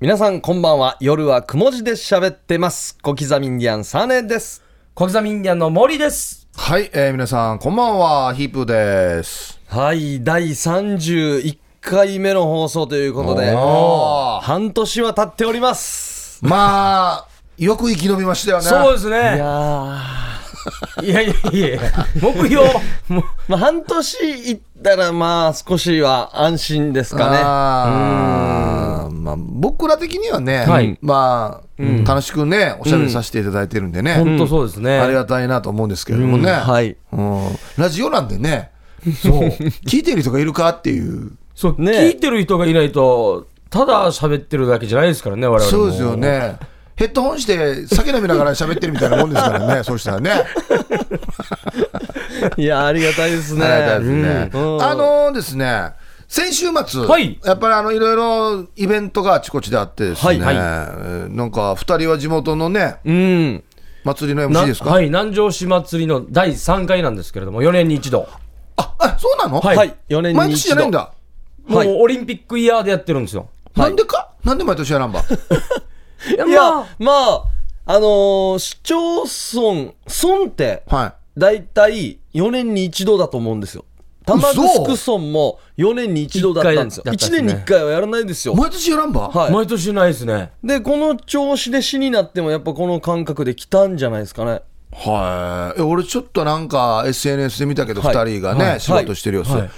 [0.00, 0.96] 皆さんこんばんは。
[1.00, 2.96] 夜はくも字で喋ってます。
[3.02, 4.62] 小刻みインディアンサネです。
[4.94, 6.46] 小刻みインディアンの森です。
[6.54, 9.58] はい、えー皆さん、こんばんは、ヒープーです。
[9.66, 13.52] はい、第31回目の放送ということで、
[14.46, 16.46] 半年は経っております。
[16.46, 18.66] まあ、よく生き延びましたよね。
[18.66, 19.16] いそうですね。
[19.16, 20.37] やーいや
[21.02, 21.80] いやいやいや、
[22.20, 22.64] 目標、
[23.08, 27.38] もうまあ半年いったらまあ少しは安心ですかね。
[29.28, 30.98] まあ、僕ら的にはね、はい。
[31.02, 34.98] まあ、楽しくね、おしゃべりさせていただいてるんでね、本当そうですね。
[34.98, 36.96] ありがたいなと思うんですけれどもね、はい。
[37.12, 37.42] うん。
[37.76, 38.70] ラジオなんでね、
[39.22, 39.48] そう、
[39.86, 41.92] 聞いてる人がいるかっていう、そう、ね。
[41.92, 45.70] 聞いてる人がいないと、ただ喋ってるだけじゃないですからね、我々も。
[45.70, 46.16] そうですよ。
[46.16, 46.56] ね。
[46.98, 50.32] ヘッドホンして酒飲みながら喋ってるみたいなもんですからね、 そうしたらね。
[52.58, 53.64] いや、ありがたいですね。
[53.64, 54.50] ありがたいですね。
[54.52, 55.92] うんあのーですね、
[56.26, 63.64] 先週末、はいやっぱりあのいろいろイベントがあちこちであってですね、はいえーなんか2人は地元のね、うん。
[64.02, 68.28] 祭りのな MC ですか、はい、南城市祭りの第3回なんですけれども、4年に一度。
[68.76, 69.94] ああそうなの、はいはい。
[70.08, 70.56] 4年に毎一度。
[70.56, 71.12] 年じゃないんだ。
[71.68, 73.50] もうはいオリンピックイヤーでやってるんですよ。
[73.76, 74.30] なんでか？
[74.42, 75.22] なんで毎年やらんば？
[76.30, 77.44] いやいや、まあ、
[77.86, 83.84] あのー市町村、村って、はだいたい4年に一度だと思うんですよ。
[84.26, 87.04] 玉城村も4年に一度だったんですよ。
[87.06, 88.54] 1一回だったんですね年に1回はやらないですよ。
[88.54, 88.56] い。
[88.56, 89.52] 毎年やらんば、はい。
[89.52, 90.50] 毎年ないですね。
[90.62, 94.60] で、この調子で死になっても、やっぱこの感覚で来たんじゃないですかね。
[94.92, 95.80] はい。
[95.80, 99.70] え俺ちょっとなんか SNS で見たけど、はい2人がね、はい仕事してる様子、はい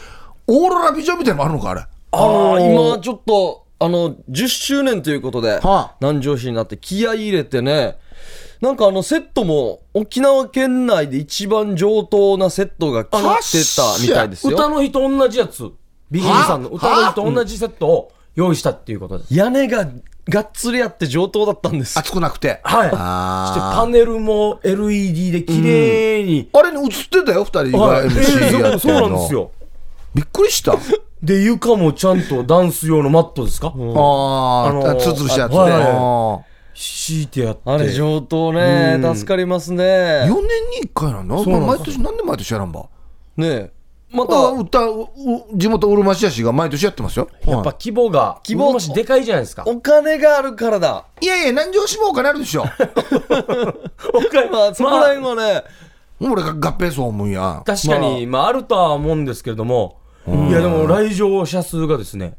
[0.53, 1.81] オーロラビジョンみたいなのもあるのかあれ？
[2.11, 7.97] あのあー今ちょっと、あの、10周年ということで、はあ南城市になって気合い入れてね、
[8.61, 14.55] なんかあのセットも沖縄県内で一番上等なセットが来てたみたいですよ。
[14.55, 15.71] 歌の日と同じやつ、
[16.11, 19.35] ビギンさんの歌の日と同じセットを用意したっていうことです。
[19.35, 19.89] 屋根が
[20.29, 22.01] がっつりあって上等だったんですよ。
[22.01, 22.61] 熱くなくて。
[22.63, 22.91] はい。
[22.91, 22.97] そ
[23.61, 26.51] してパネルも LED で綺麗に。
[26.53, 29.09] あれに映ってたよ、2人がはい MC やってそうるの。
[29.09, 29.51] なんですよ。
[30.15, 30.77] びっくりした。
[31.23, 35.59] で、床もちゃんとダンス用のマットですか、ああのあ、ーツルツルしたやつね。
[35.59, 37.63] はいあ敷いてやって。
[37.67, 40.27] あれ上等ね、助かりますーね4。
[40.29, 40.35] 年
[40.83, 42.89] に1回なの毎年、なんで毎年やらんば？
[43.37, 43.73] ねえ
[44.13, 45.07] まあた、歌うう
[45.55, 47.29] 地元うるま市やしが毎年やってますよ。
[47.45, 49.65] はやっぱ規模が、規模しでかいじゃないですか。
[49.67, 51.05] お金があるからだ。
[51.21, 52.65] い、いやいや、南城市もお金あるでしょ。
[54.51, 55.65] まあ、そこら辺はね、
[56.21, 57.63] 俺が合併そう思うんや。
[57.65, 62.35] 確かに、まあ、あるとは思うんですけれども、いや、でも来場者数がですね、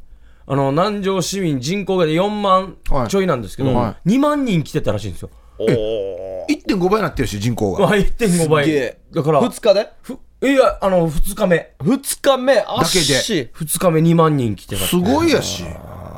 [0.47, 5.29] あの、南城市民人口が4万はいちょいなんですけど、は2万人来てたらしいんですよ。
[5.59, 7.87] 1.5倍になってるし、人口が。
[7.87, 8.99] まあ、1.5すげ倍え。
[9.13, 9.89] だから、2日で？
[10.01, 11.73] ふいや、あの、2日目。
[11.79, 15.63] 2日目、あだけでし2日目2万人来てすごいやし。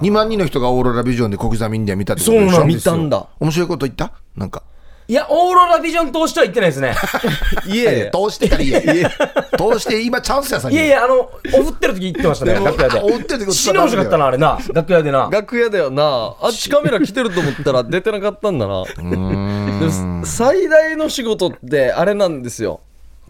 [0.01, 2.51] 2万人の人がオーロラビジョンで小刻みインディアン見たってことでしょ？
[2.51, 3.27] そうなんで見たんだ。
[3.39, 4.13] 面白いこと言った？
[4.37, 4.63] なんか。
[5.07, 6.95] いや、オーロラビジョン通しては行ってないですね。
[7.67, 8.81] いえ、通してたらいいや。
[8.81, 10.77] 通して今チャンスやさんに。
[10.77, 12.99] いやいや、あの、お振ってる時行ってましたね、楽屋で。
[12.99, 15.29] あお振ってる時死のしかったな、あれな、楽屋でな。
[15.31, 16.35] 楽屋だよな。
[16.41, 18.85] あっちカメラ来てると思ったら出てなかったんだな。
[20.23, 22.79] 最大の仕事ってあれなんですよ。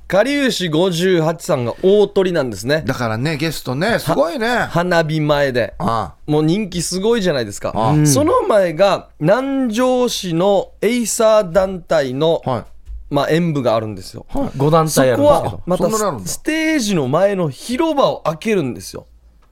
[0.07, 2.83] かりゆし58さんが大鳥なんですね。
[2.85, 4.47] だからね、ゲストね、すごいね。
[4.47, 5.73] あ花火前で。
[5.79, 7.73] あもう人気すごいじゃないですか。
[7.75, 12.63] あその前が南城市のエイサー団体の、はい。
[13.09, 14.25] まあ、演舞があるんですよ。
[14.31, 15.55] 5団そ体あるんこですけど。
[15.55, 19.05] はまたステージの前の広場を開けるんですよ。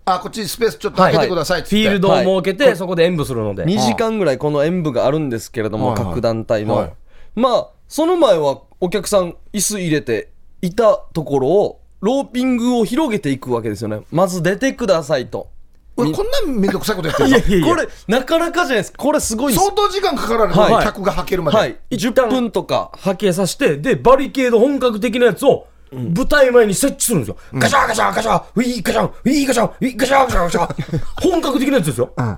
[0.06, 1.75] あ、こっちスペースちょっと開けてくださいっつって。
[1.75, 3.66] フィールドを設けて、そこで演舞するので。
[3.66, 6.94] 2時間ぐらいこの演舞があるんですけれども、はいはい各団体の、はい
[7.35, 10.31] まあその前はお客さん椅子入れて
[10.61, 14.01] いたところをローピングを広げていくわけですよね。
[14.11, 15.49] まず出てくださいと。
[15.97, 17.67] 俺こんなめんどくさいことやってるの？
[17.67, 20.85] これなかなかじゃないですかこれすごい相当時間かからるの、はい。
[20.85, 21.57] 客が履けるまで。
[21.57, 21.77] はい。
[21.91, 27.38] 10分とか波形させて、で、バリケード本格的なやつを、舞台前に設置するんですよ。
[27.53, 31.01] ガシャガシャガシャ、ウィーガシャウィーガシャウィーガシャガシャガシャ。
[31.22, 32.13] 本格的なやつですよ。
[32.16, 32.38] な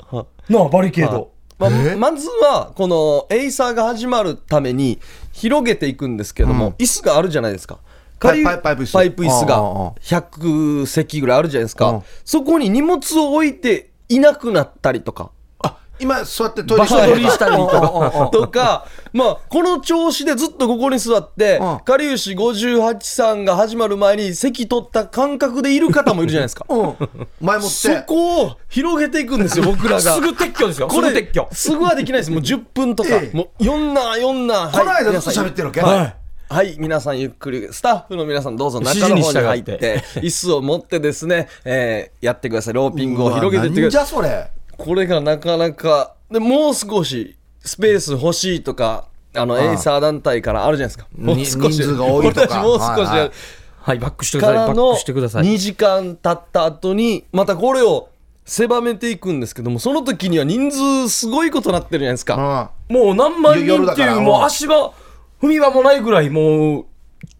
[0.60, 1.32] あ、バリケード。
[1.60, 5.00] まあまずはこのエイサーが始まるために
[5.32, 7.78] 広げていくんですけども、椅子があるじゃないですか
[8.24, 15.32] パイパイパイプ椅子パイプ椅子あああがあ100席ぐらいあるじゃないですか、うんそこに荷物を置いていなくなったりとか
[15.66, 17.82] あ、今座ってトイレしたりとか。
[17.82, 18.30] か。
[18.32, 26.66] とか、まあ、この調子でずっとここに座ってうん、かりゆし58さんが始まる前に席取った感覚でいる方もいるじゃないですか。
[26.68, 26.96] うん。
[27.40, 28.04] 前もっそて。
[28.06, 30.02] こを広げていくんですよ、僕らが。
[30.02, 30.88] すぐ撤去ですよ。
[30.90, 31.48] これすぐ撤去。
[31.54, 32.32] すぐはできないです。
[32.32, 33.10] もう10分とか。
[33.12, 34.70] ええもう4な、4な。
[34.74, 35.82] この間ずっと喋ってるわけ？
[35.82, 36.16] はい。
[36.54, 42.76] はい、皆さんゆっくり、スタッフの皆さんどうぞ中の方に入って、椅子を持ってですね、えーやってください。
[42.76, 44.06] ローピングを広げていってください。
[44.06, 44.52] じゃそれ。
[44.78, 53.32] これがなかなか、でもう少しスペース欲しいとかあのエイサー団体からあるじゃないですかもうに少し人数が多いとかもう少しはいはい
[53.80, 54.56] はい、バックしてください。
[54.56, 55.44] バックしてください。
[55.46, 58.10] 2時間経った後にまたこれを
[58.46, 64.94] 狭めていくんですけどもその時には人数すごいことになってるじゃないですか、うんもう何万人っていう、もう足場、
[65.44, 66.86] 踏み場もないぐらい、もう、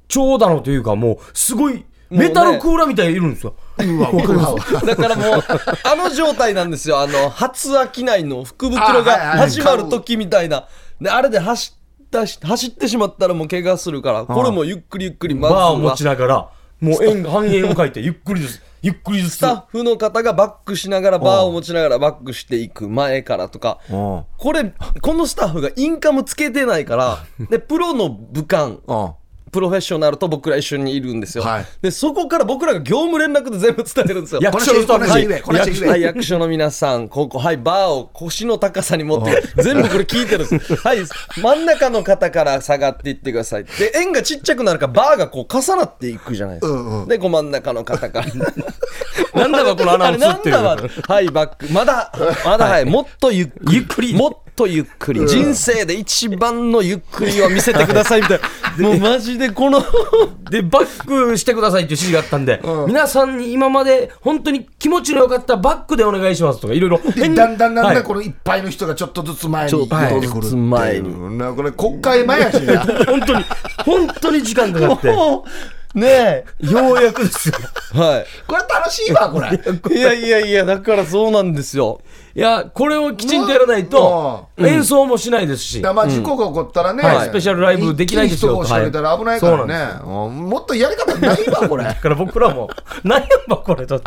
[0.10, 3.56] 長蛇のというか、もう、すごい、メタルクーラーみたいにいるんですよ。
[3.80, 4.82] うわ、わ。
[4.86, 5.44] だからもう
[5.84, 7.00] あの状態なんですよ。
[7.00, 10.68] あの初商いの福袋が始まる時みたいな。
[11.02, 11.74] であれで走
[12.06, 18.62] ったし走ってしまったらもう怪我するからこれもゆっくりゆっくりまずバーを持はちながら、もう円、半円を書いて、ゆっくりです。
[18.84, 19.36] ゆっくりずつ。
[19.36, 23.80] スタッフの方がバックしながらバーを持ちながらバックしていく前からとか。
[23.90, 24.26] うん。
[24.38, 29.14] これこのスタッフがインカムつけてないから でプロの武漢うん
[29.54, 40.76] プロフェッショナルと僕ら一緒にいるんですよ、はいでそこから僕らが業務連絡で全部伝えるんですよ役所の人はい、役所の皆さん、ここ、はい、バーを腰の高さに持って、全部これ聞いてるんです。
[40.76, 41.00] はい、
[41.42, 43.66] 真ん中の方から下がっていってください。
[43.66, 46.74] で、円がちっちゃくなるから、バーがこう重なっていくじゃないですか。
[46.74, 48.28] うんうんで、こう真ん中の方から。
[49.34, 50.52] なんだかこの穴をあれなん映って。
[50.52, 51.68] はい、バック。
[51.72, 52.12] まだ、
[52.46, 53.76] まだ、はい、もっとゆっくり。
[53.76, 55.26] ゆっくりもっとゆっくり。
[55.28, 58.40] 人生で一番のゆっくりを見せてください、みたい
[58.78, 58.88] な。
[58.90, 59.84] もうマジでこの、
[60.50, 67.02] で、バックしてくださいっていう指示があったんで、皆さんに今まで本当に気持ちの良かったバックでお願いしますとか、いろいろ。
[67.16, 73.46] でだんだんだんだはいんこのいっぱいの人がちょっとずつ前にちょっとずつ前にいうなこれ国会前やしな本当に、
[73.86, 75.50] 本当に時間かかって、よもう
[75.94, 77.56] ねうやくですよ。
[77.96, 78.00] え。
[78.00, 78.26] はい。
[78.48, 82.02] これ楽しいわこれいやいやいや、だからそうなんですよ。
[82.36, 85.82] いや、これをきちんとやらないと、演奏もしないですし。
[85.84, 92.70] だまあ事故が起こったらね、はいスペシャルライブできないですよ一気に人ら危ないからね、うんもっとやり方ないわこれだから僕らも、
[93.04, 94.06] 何やばこれとって。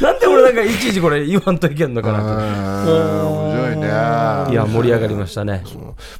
[0.00, 2.24] なんで俺なんかいちいちこれ言わんといけんのかなと。
[2.24, 5.64] 面白いねいや、盛り上がりましたね。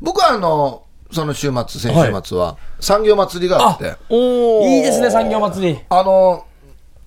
[0.00, 0.82] 僕はあの
[1.12, 5.79] その週末先週末は産業祭りがあって、おいいですね、産業祭り。
[5.88, 6.47] あの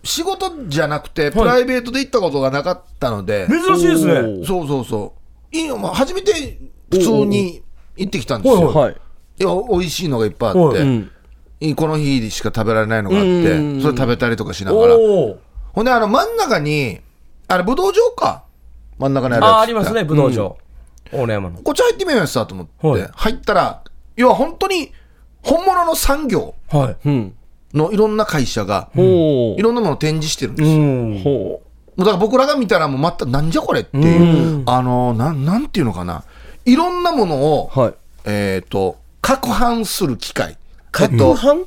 [0.04, 4.46] 仕事じゃなくてプライベートで行ったことがなかったので、珍しいですね。
[4.46, 5.14] そうそうそ
[5.52, 5.56] う。
[5.56, 6.60] いいよ、まあ、初めて
[6.92, 7.64] 普通に
[7.98, 8.96] 行ってきたんですよ、はいはい。
[9.40, 11.76] いや美味しいのがいっぱいあって。
[11.76, 14.96] この日しか食べられないのがあって、うんそれ食べたりとかしながら。
[14.96, 17.00] ほんであの真ん中に
[17.48, 18.44] あれ武道場か。
[19.00, 19.54] 真ん中にあるやつ。
[19.56, 20.58] あ、ありますね、武道場。
[21.12, 21.60] 大野山の。
[21.62, 23.10] こっち入ってみようやさと思って、はい。
[23.14, 23.84] 入ったら
[24.16, 24.92] 要は本当に
[25.42, 26.56] 本物の産業。
[27.76, 30.70] のいろんな会社がほいろんなものを展示してるんです
[31.30, 31.60] よ、
[31.98, 36.24] うだから僕らが見たらもう全くなんじゃこれっていう、あのなんなんていうのかな。
[36.66, 37.80] いろんなものを、う。
[37.80, 37.94] はい。
[38.26, 40.58] えっ、と攪拌する機械。
[40.92, 41.66] 攪と拌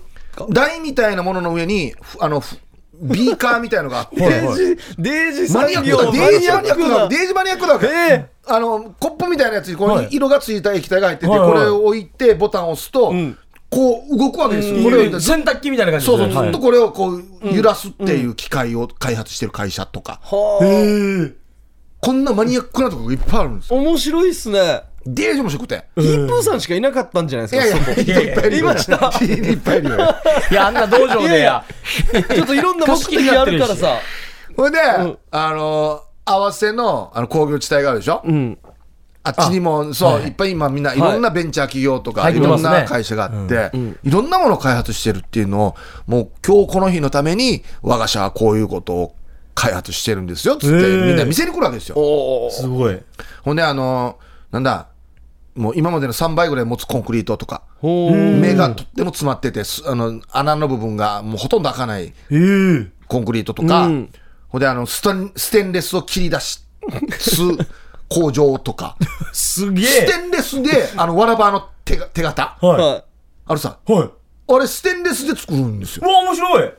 [0.51, 2.59] 台みたいなものの上にふあのふ
[3.01, 4.17] ビーカーみたいのがあって。
[4.17, 7.87] デージ、デージマニアックだ、デージマニアックだ、マニデージマニアックだわけ。
[7.87, 10.09] えあの、コップみたいなやつに、このはい。
[10.11, 13.39] 色がついた液体が入ってて、はいはいこれを置いて、ボタンを押すと、ん。
[13.71, 14.83] こう動くわけですよ。
[14.83, 21.33] これを、洗濯機みたいな感じそうそう、ずっとこれをこう揺らすっていう機械を開発してる会社とか、はへ
[22.01, 23.75] こんなマニアックなところがいっぱいあるんです。
[23.75, 24.83] 面白いっすね。
[25.15, 25.85] デージ面白くて。
[25.97, 28.01] ヒープーさんしかいなかったんじゃないいですか、やいや、そこ。
[28.01, 28.59] いっぱいいるよ。
[28.59, 29.97] いましたいっぱいいるよ。
[30.51, 31.65] いや、あんな道場でや。
[32.35, 33.99] ちょっといろんな目的あるからさ。
[34.57, 34.79] ほいで、
[35.31, 38.23] あの、合わせのあの工業地帯があるでしょ？
[38.25, 38.59] うん。
[39.23, 43.71] あっちにも、そう、いっぱい今みんないろんなベンチャー企業とか、いろんな会社があって、
[44.03, 49.15] いろんなものを開発してるっていうのを、もう今日この日のために、我が社はこういうことを
[49.55, 51.97] 開発してるんですよ、つって、みんな見せに来るわけですよ。
[51.99, 52.99] おすごい。
[53.43, 54.17] ほんで、あの、
[54.51, 54.87] なんだ、
[55.59, 62.13] もう今までの3倍ぐらい持つコンクリートとか、ほ目がとっても詰まってて、すあの穴の部分がもうほとんど開かない。
[63.09, 64.13] コンクリートとか、うん
[64.49, 66.61] ほんであのステン、ステンレスを切り出し、
[67.19, 67.43] す
[68.09, 68.97] 工場とか、
[69.33, 70.07] すげスえ。
[70.07, 72.67] テンレスで、あの、わらばの手が手形、う。
[72.67, 73.05] はは
[73.47, 73.93] あるさ、い。
[73.93, 74.11] はい。
[74.51, 76.07] あれステンレスで作るんですよ。
[76.07, 76.69] うわ、面白い。
[76.69, 76.71] い。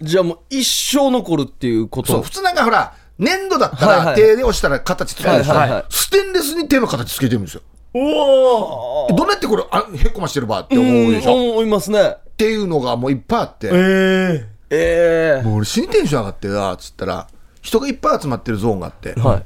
[0.00, 2.22] じゃあもう一生残るっていうこそう、と。
[2.22, 7.62] 普通なんかほら、粘土だったら手で押したら形つけるでしょはいステンレスに手の形つけてるんですよ。
[7.94, 9.16] おお。
[9.16, 11.30] どうやってこれ、あへっこましてるばって思うでしょ？
[11.30, 12.16] っ思いますね。
[12.36, 17.28] ていうのがもういっぱいあって、えええもう俺死にテンション上がってな、つったら、
[17.62, 19.44] 人がいっぱい集まってるゾーンがあって、はい。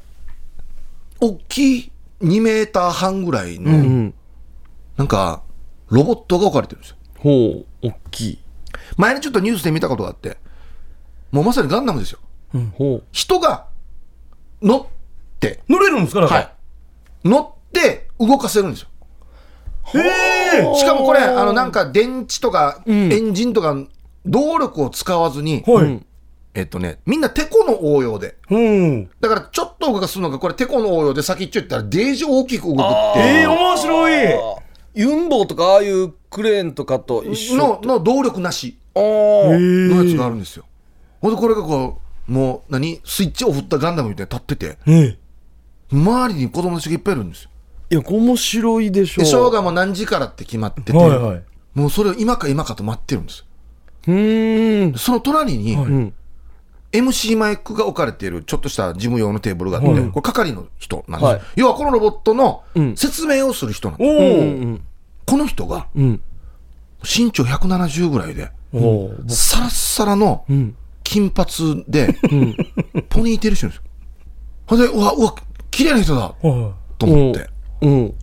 [1.20, 4.14] 大きい2メーター半ぐらいの、うん。
[4.96, 5.42] なんか、
[5.90, 6.96] ロボットが置かれてるんですよ。
[7.18, 8.38] ほう、大きい。
[8.96, 10.38] 前にちょっとニュースで見たことがあって、
[11.30, 12.20] もうまさにガンダムですよ。
[12.72, 13.02] ほう。
[13.12, 13.66] 人が
[14.62, 14.86] 乗っ
[15.38, 16.20] て、乗れるんですか？
[16.20, 16.34] なんか。
[16.34, 16.48] はい。
[17.24, 18.88] 乗って動かせるんですよ。
[19.94, 19.98] へ
[20.60, 20.74] え。
[20.74, 23.76] しかもこれ、あの、なんか電池とかエンジンとか
[24.26, 26.04] 動力を使わずに、はい。
[26.54, 28.36] えっとね、みんなテコの応用で。
[28.50, 29.10] うん。
[29.20, 34.58] だからちょっと動かすのが、これテコの応用で先っちょ行ったらデージ大きく動くってええいう面白い。
[34.94, 40.64] ユンボとかああいうクレーンとかと一緒のの動力なしのやつがあるんですよ。
[41.20, 43.00] ほんでこれがこう、もう何？
[43.04, 45.16] スイッチを振ったガンダムみたいに立ってて、え
[45.92, 47.50] 周りに子供たちがいっぱいいるんですよ。
[47.90, 49.22] いや面白いでしょ。
[49.22, 51.42] で、ショーがもう何時からって決まってて、はいはい。
[51.74, 53.44] もうそれを今か今かと待ってるんですよ。
[54.08, 54.98] うーん。
[54.98, 56.12] その隣に、ん。
[56.92, 60.08] MC マイクが置かれているちょっとした事務用のテーブルがあって、はい。
[60.10, 61.40] これ係の人なんですよ、はい。
[61.56, 62.96] 要はこのロボットのうん。
[62.96, 64.80] 説明をする人なんでおす、
[65.26, 65.30] お。
[65.30, 66.20] この人がうん。
[67.02, 69.14] 身長170ぐらいで、おお。
[69.28, 70.76] サラッサラのうん。
[71.04, 72.12] 金髪で、
[73.08, 73.82] ポニーテールしてるんですよ。
[74.66, 75.34] ほんで、うわ、うわ、
[75.70, 76.34] 綺麗な人だは
[76.98, 77.48] と思って。
[77.80, 78.14] うん。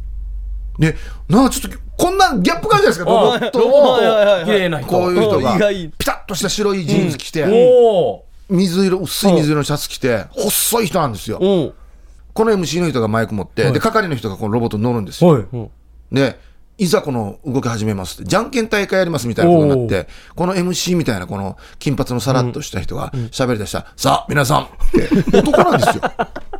[0.79, 0.95] で、
[1.29, 4.45] なんかちょっと、こんなギャップがあるじゃないですか、ロボットを、はいはいはいい。
[4.45, 4.87] 綺麗な人。
[4.87, 5.57] こういう人が。
[5.97, 7.45] ピタッとした白いジーンズ着て。
[8.49, 11.39] 水色、薄い水色のシャツ着て、細い人なんですよ。
[11.41, 11.73] うん。
[12.33, 15.29] この MC の人がマイク持って、で、係の人がこのロボットに乗るんですよ。
[15.31, 15.45] はい。
[16.11, 16.37] で、
[16.77, 24.67] いざこの動き始めますって、じゃんけん大会やりますみたいなことになって、この MC みたいなこの金髪のさらっとした人が喋り出したら、さあ、皆さんっ
[25.31, 25.37] て。
[25.39, 26.03] 男なんですよ。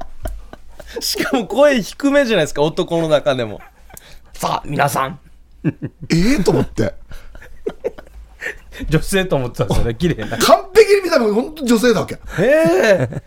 [1.00, 3.62] しかも声低めじゃないですか男の中でも
[4.34, 5.20] さあ、皆さん。
[5.64, 6.94] ええと思って。
[8.90, 10.38] 女性と思ってたんですよね、綺麗な。
[10.38, 12.16] 完璧に見たのが本当に女性だわけ。
[12.16, 13.22] へえ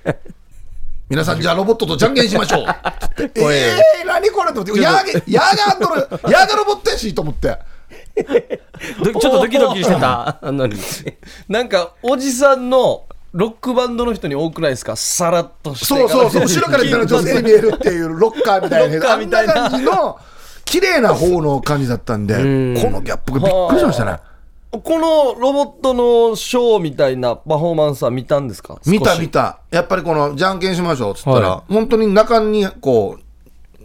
[1.08, 2.66] 皆さんじゃあロボットとじゃんけんしましょう。
[3.40, 7.58] ええ何これと思って、やが、やがんどる、やが ロボットやしと思って。
[9.02, 10.76] どちょっとドキドキしてたのに。
[11.48, 13.06] なんかおじさんの
[13.38, 14.96] ロックバンドの人に多くないですか？
[14.96, 19.54] さらっとしてそうそうそう、 後ろから見たら女性に見えるっていうロッカーみたいな、ロッカーみたいな。
[19.70, 20.18] 感じの
[20.64, 24.18] 綺麗な方の感じだったんで、このギャップがびっくりしましたね。
[24.72, 28.76] このロボットのショーみたいなパフォーマンスは見たんですか？
[28.86, 29.60] 見た見た。
[29.70, 33.22] やっぱりこのじゃんけんしましょうっつったら、は本当に中にこう、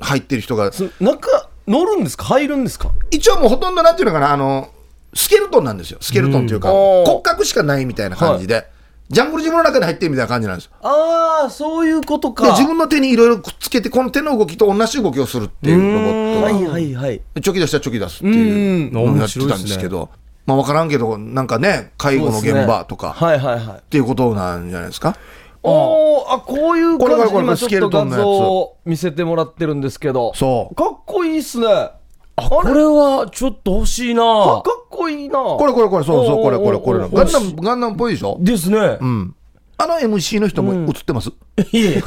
[0.03, 1.29] 入ってる人が、す中
[1.67, 2.23] 乗るんですか？
[2.25, 2.89] 入るんですか？
[3.11, 4.69] 一応もうほとんどなんていうのかな、あの、
[5.13, 5.99] スケルトンなんですよ。
[6.01, 7.05] スケルトンっていうか、うん。
[7.05, 8.65] 骨格しかないみたいな感じで、
[9.13, 10.71] ジャングルジムの中に入ってるみたいな感じなんですよ。
[10.81, 12.45] ああそういうことか。
[12.45, 17.21] で自分の手にいろいろくっつけて、この手の動きと同じ動きをするっていうロボットが、はいはいはい。
[17.33, 20.09] でチョキ出したらチョキ出すっていううんのをやってたんですけど、
[20.45, 23.77] まあ分からんけど、なんかね、介護の現場とか、はいはいはい。
[23.77, 25.15] っていうことなんじゃないですか？
[25.65, 30.33] おおあこういう感じ今ちょっと画像を見せてもらってるんですけど。
[30.35, 30.75] そう。
[30.75, 31.67] かっこいいっすね。
[31.67, 31.93] あ
[32.49, 36.99] これはちょっと欲しいかなかっこいいなこれこれこれ、そうそう、これこれこれ。
[36.99, 38.37] ガンダム、ガンダムっぽいでしょ？
[38.39, 38.97] ですね。
[39.01, 39.35] うん。
[39.77, 41.33] あの MC の人も映ってます、い
[41.73, 42.03] えいえ。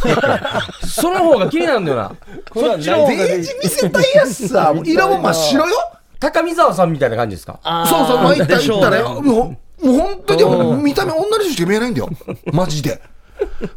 [0.87, 2.13] その方が気になるんだよな。
[2.55, 5.77] そっちの方がデージ見せたいやつさ、色も真っ白よ？
[6.21, 7.59] 高見沢さんみたいな感じですか？
[7.89, 9.21] そうそう、まあ、行ったでしょうね行ったらよ。
[9.21, 10.35] もうもう本当
[10.77, 12.09] に見た目女の人しか見えないんだよ。
[12.53, 13.03] マジで。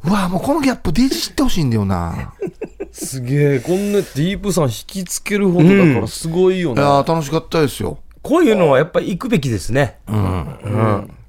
[0.05, 2.33] うわもうこのギャップデージ知ってほしいんだよな。
[2.91, 7.99] すげえこんなディープさん引きつけるほどだからすごいよね、いやー楽しかったですよ。
[8.21, 9.99] こういうのはやっぱり行くべきですね。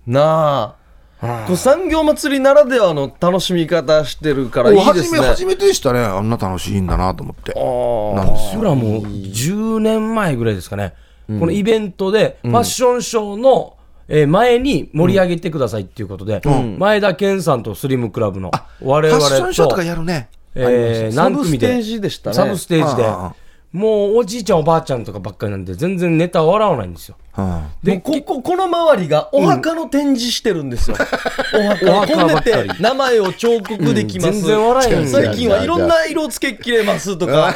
[0.06, 0.74] な
[1.22, 6.00] あこう産業祭りならではの楽しみ方してるからいいで初め、すね初めてでしたね。
[6.00, 7.52] あんな楽しいんだなと思って。
[7.54, 8.60] あなんですよ。
[8.60, 10.94] それはもう10年前ぐらいですかね。
[11.28, 13.76] このイベントでファッションショーの、
[14.08, 16.40] えー前に盛り上げてくださいっていうことで、
[16.78, 18.50] 前田健さんとスリムクラブの
[18.82, 20.30] 我ファ々ッションショーとかと、やるね。
[20.54, 21.66] えー、サ何組で？
[21.66, 22.37] ブステージでしたね。
[22.37, 23.04] サブステージで。
[23.07, 23.35] ああああ、
[23.73, 27.16] もうおじいちゃんおばあちゃんとかばっかりなんで全然ネタ笑わないんですよ。
[27.38, 30.97] うんでこここの周りがお墓の展示してるんですよ、
[31.54, 31.92] お墓。
[31.92, 32.71] お墓込んでばっかり。
[32.71, 35.09] て名前を彫刻できます、全然笑えへん。
[35.09, 37.54] 最近はいろんな色付けきれますとか。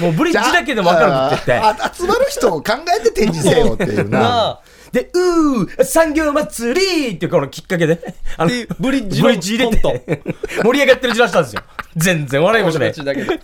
[0.00, 1.54] もうブリッジだけでも明るくってって。
[1.54, 4.18] あ集まる人を考えて展示せよっていうな。
[4.20, 4.28] な。
[4.48, 4.60] あ
[4.96, 8.00] で、うー、産業祭りっていうこのきっかけで、
[8.38, 8.50] あの
[8.80, 10.22] ブリッジのブリッジ入れて、
[10.64, 11.62] 盛り上がってるじらしたんですよ。
[11.96, 12.92] 全然笑いましたね。
[12.92, 13.40] だけで。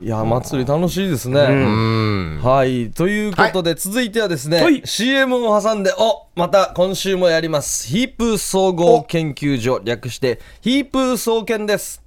[0.00, 2.90] いや祭り楽しいですね、はい。
[2.92, 4.82] ということで、続いてはですね、はい。
[4.84, 7.88] CM を挟んでおまた今週もやります。
[7.88, 12.00] ヒープー総合研究所略してヒープー総研です。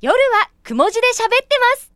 [0.00, 1.95] 夜はくも字で喋ってます。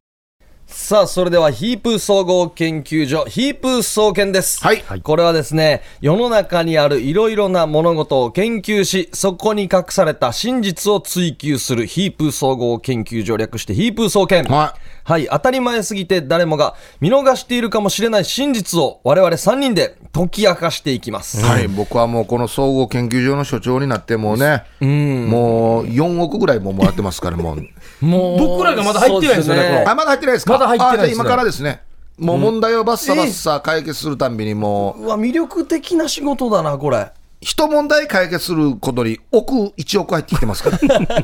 [0.70, 4.62] さあ、それではヒープ総合研究所、ヒープ総研です。
[4.62, 14.44] はいこれはですね、世の中にあるいろいろな物事を研究し、そこに隠された真実を追求するヒープ総合研究所略してヒープ総研。
[14.44, 21.44] ははい、当たり前すぎて誰もが見逃しているかもしれない真実を我々3人で解き明かしていきます。
[21.44, 27.68] はい、僕はもうこの総合研究所の所長になってもうね、もう4億ぐらいももらってますから、もう。
[28.00, 30.52] もう僕らがまだ入ってないんですよねそうこのあ、まだ入ってないですか？
[30.52, 31.10] まだ入ってないですね。
[31.10, 31.82] あじゃあ今からですね。
[32.18, 37.12] もう問題をバッサバッサ解決するたんびにもう、うわ、魅力的な仕事だな、これ。
[37.40, 40.78] 一問題解決することに億1億入ってきてますから。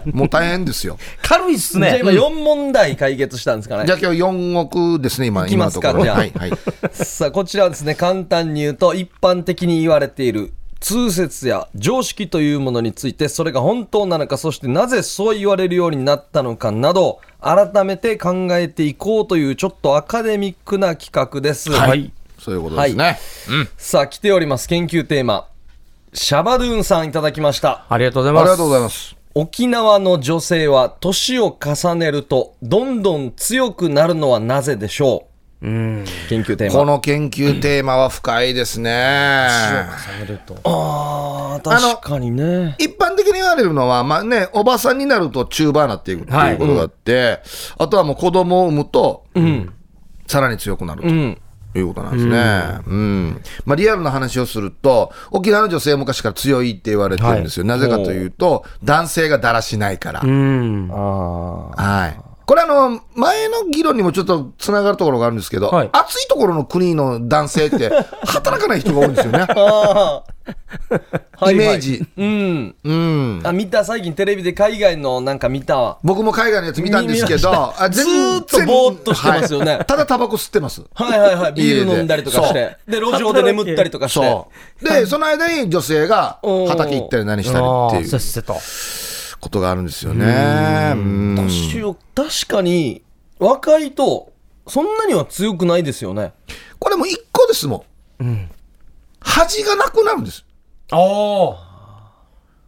[0.15, 0.97] もう大変ですよ。
[1.21, 1.89] 軽いっすね。
[1.89, 3.85] じゃあ今4問題解決したんですかね。
[3.85, 6.27] じゃあ今日4億ですね今いきますか今のところ。
[6.31, 6.41] じゃあ。
[6.41, 6.59] はいはい。
[6.97, 10.55] さあこちらはですね簡単に言うと一般的に言われている
[10.87, 22.13] 通説や常識というものについてそれが本当なのかそしてなぜそう言われるようになったのかなど改めて考えていこうというちょっとアカデミックな企画です、はい。
[22.39, 23.19] そういうことですね、
[23.77, 24.69] さあ来ております。
[24.69, 25.49] 研究テーマ。
[26.13, 27.85] シャバドゥーンさんいただきました。
[27.89, 28.43] ありがとうございます。
[28.43, 29.17] ありがとうございます。
[29.35, 35.36] 沖縄の女性は年を重ねるとどんどん強くなるのはなぜでしょう？
[35.61, 36.05] 研
[36.43, 39.49] 究テーマこの研究テーマは深いですね
[40.65, 47.41] あー確かにね一般的に言われるのは、まあね、おばさんになると中盤になっていくっていうことがあって、
[47.79, 49.25] あとはもう子供を産むと、
[50.27, 51.09] さらに強くなると。
[51.09, 51.41] うん
[51.79, 52.81] いうことなんですね。
[52.87, 53.43] うん。
[53.67, 57.67] まあ、リアルな話をすると、沖縄の女性は昔から強いって言われてるんですよ。
[57.67, 60.23] なぜかというと、男性がだらしないから。
[60.23, 60.91] うん。
[60.91, 62.26] あはい。
[62.47, 65.91] これあの、前の議論にもちょっとつながるところがあるんですけど、はい。
[65.93, 67.91] 暑いところの国の男性って、
[68.25, 69.47] 働かない人が多いんですよね。
[71.51, 72.07] イメージ。
[72.17, 72.75] うん。
[72.85, 73.41] うん。
[73.43, 75.99] あ見た最近テレビで海外のなんか見たわ。
[76.05, 79.73] 僕も海外のやつ見たんですけど、あずーっとぼーっとしてますよね。
[79.73, 79.85] はい。
[79.85, 80.83] ただタバコ吸ってます。
[80.95, 81.53] はいはいはい。
[81.53, 82.77] ビール飲んだりとかして。
[82.87, 84.21] で路上で眠ったりとかして。
[84.21, 84.51] そ
[84.83, 84.85] う。
[84.85, 86.39] で、その間に女性が
[86.69, 88.09] 畑行ったり何したりっていう。
[88.09, 88.55] せっせと。
[89.47, 90.93] ことがあるんですよね。
[90.95, 93.03] うん年を確かに
[93.39, 94.33] 若いと
[94.67, 96.33] そんなには強くないですよね
[96.81, 97.85] これも一個ですも
[98.23, 98.51] ん。
[99.21, 100.45] 恥がなくなるんです。
[100.91, 102.13] ああ。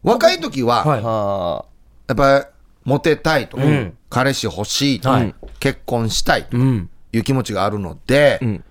[0.02, 1.64] 若い時は、はいあ
[2.06, 2.47] やっぱり
[2.85, 6.90] モテたいと、ん彼氏欲しいと、はい結婚したいとうん。
[7.12, 8.62] いう気持ちがあるので、ん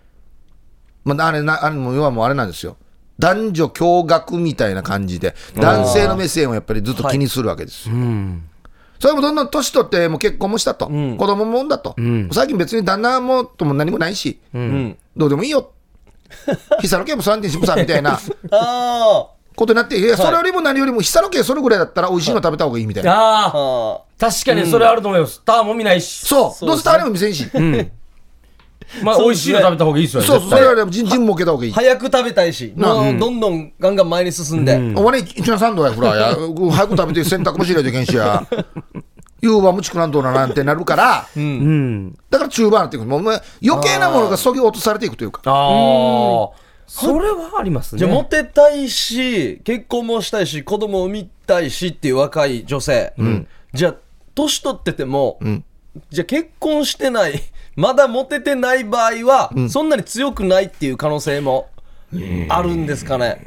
[1.03, 2.77] まあ、あれな、あれも要はもうあれなんですよ。
[3.19, 7.95] 男女共学みたいな感じで、男性の目線をやっぱりずっと気にするわけですよ。
[7.95, 8.43] うん。
[8.99, 11.17] それもどんどん年取って、もう結婚もしたと、ん。
[11.17, 12.29] 子供も産んだと、ん。
[12.31, 14.97] 最近別に旦那もとも何もないし、ーうん。
[15.15, 15.71] どうでもいいよ、
[16.81, 18.19] 久の家も3点しぶさみたいな。
[18.51, 23.11] あことになって、いや、それよりも何よりも久の家それぐらいだったら美味しいの食べた方がいいみたいな。
[23.11, 23.95] あああ。
[23.95, 25.41] あ確かにそれあると思います。
[25.43, 26.27] ターンも見ないし。
[26.27, 27.49] そう、そうどうせタレも見せんし、
[29.03, 30.27] まあ、美味しいの食べた方がいいですよね。
[30.27, 31.71] そうそう、それよりもジンジンも受けた方がいい。
[31.71, 36.35] 早く食べたいしもうどんどんガンガン前に進んでお前ね、一な三度や、フラや、
[36.71, 38.45] 早く食べて洗濯もしないといけんしや。
[39.39, 42.17] 言うはもちくなんとななんてなるから、うん。
[42.29, 43.05] だから中盤っていく。
[43.05, 45.41] もうもう余計なものがそぎ落とされていくというか。
[45.45, 46.67] ああ。
[46.87, 47.99] それはありますね。
[47.99, 53.13] じゃあモテたいし結婚もしたいし子供産みたいしっていう若い女性、
[53.73, 53.95] じゃあ
[54.33, 55.63] 年取ってても、ん
[56.09, 57.41] じゃあ結婚してない
[57.77, 61.69] まだモテてない場合は、そんなに強くないっていう可能性も
[62.49, 63.39] あるんですかね、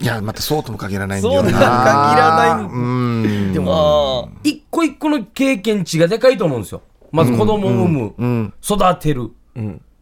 [0.00, 1.48] いや、またそうとも限らないんだよな。
[1.48, 3.52] そうとも限らないうん。
[3.54, 6.82] でも、ああ一個一個の経験値がでかいと思うんですよ。
[7.12, 9.30] まず子供を産む、育てる。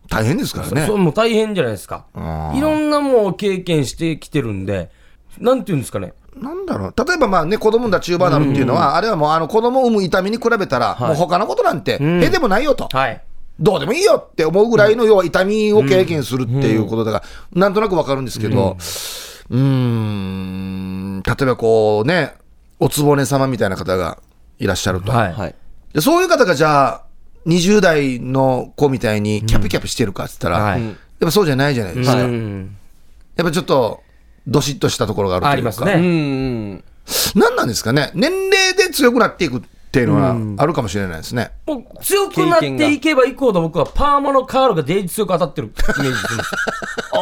[0.08, 0.94] 大変ですからねそ。
[0.94, 2.06] うもう大変じゃないですか。
[2.54, 4.90] いろんなもう経験してきてるんで、
[5.38, 6.14] なんていうんですかね。
[6.36, 6.94] なんだろう。
[6.96, 12.88] 例えばまあね、子供だ中盤になるっていうのは、あれはもうあの子供を産む痛みに比べたら、もう他のことなんて、へでもないよと。
[12.90, 13.22] はい。
[13.60, 18.76] どうでもいいよって思うぐらいの要は痛みを経験するっていうことだから、なんとなくわかるんですけど、
[19.50, 22.34] うーん、例えばこうね、
[22.80, 24.18] おつぼね様みたいな方が
[24.58, 25.12] いらっしゃると。
[25.12, 25.32] はい。
[25.32, 25.54] はい
[25.92, 27.02] でそういう方がじゃあ、
[27.46, 32.16] 20代の子みたいにキャピキャピしてるかって言ったら、はいやっぱそうじゃないじゃないですか。
[32.16, 32.76] はいうん
[33.36, 34.02] やっぱちょっと、
[34.46, 35.52] どしっとしたところがあるというか。
[35.52, 36.74] ありますうんうね。
[36.76, 36.84] ん
[37.34, 41.50] 何なんですかね年齢で強くなっていくっていうのはあるかもしれないですね。
[41.66, 45.70] もう強くなっていけばいくほど僕はパーマのカールがデイジ強く当たってるイ
[46.02, 46.18] メージで
[47.12, 47.20] ああ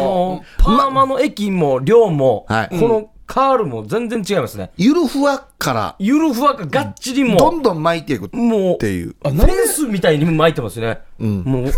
[0.00, 4.72] の、 パーマの液も量も、はいこのカールも全然違いますね。
[4.76, 9.14] ゆるふわからゆるふわががっちりもどんどん巻いていくっもう、ていう。
[9.22, 10.98] フェンスみたいに巻いてますね。
[11.20, 11.72] もう、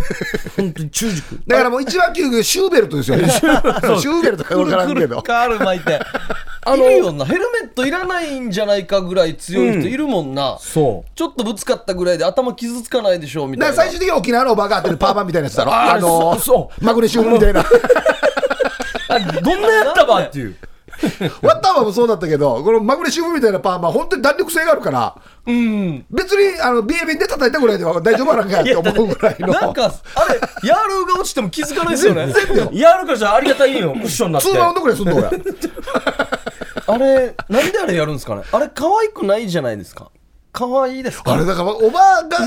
[0.56, 1.40] 本当に中軸。
[1.46, 3.28] だからもう一番究極シューベルトですよね。
[3.36, 5.20] シューベルトか分からんけど。
[5.20, 6.00] カール巻いて
[6.64, 11.10] あのいるよなヘルメットいらないんじゃないかぐらい強い人いるもんな、そう。
[11.14, 15.74] ちょっとぶつかったぐらいで頭傷つかないでしょみたいな最終的に沖縄のおばがあってるパーマみたいなやつだろ。
[15.74, 17.60] あのそうそうマグネシウムみたいな。
[17.60, 20.56] あどんなやったばっていう。
[21.42, 25.14] ワッターマンもそうだったけど、このマグネシウムみたいなパーマ、本当に弾力性があるから、
[25.46, 29.48] うん別にあのビエビンで叩いたぐらいでは大丈夫なんかって思うぐらいの。
[29.48, 32.32] なんかあれヤールが落ちても気づかないですよね
[32.72, 34.58] やるからじゃありがたいよ、クッションになってツー。
[34.58, 35.28] ラウンドぐらいすんの俺。
[36.86, 38.42] あれなんであれやるんですかね？
[38.52, 40.10] あれ可愛くないじゃないですか？
[40.52, 41.32] 可愛いですか？
[41.32, 42.46] あれだから、おばが好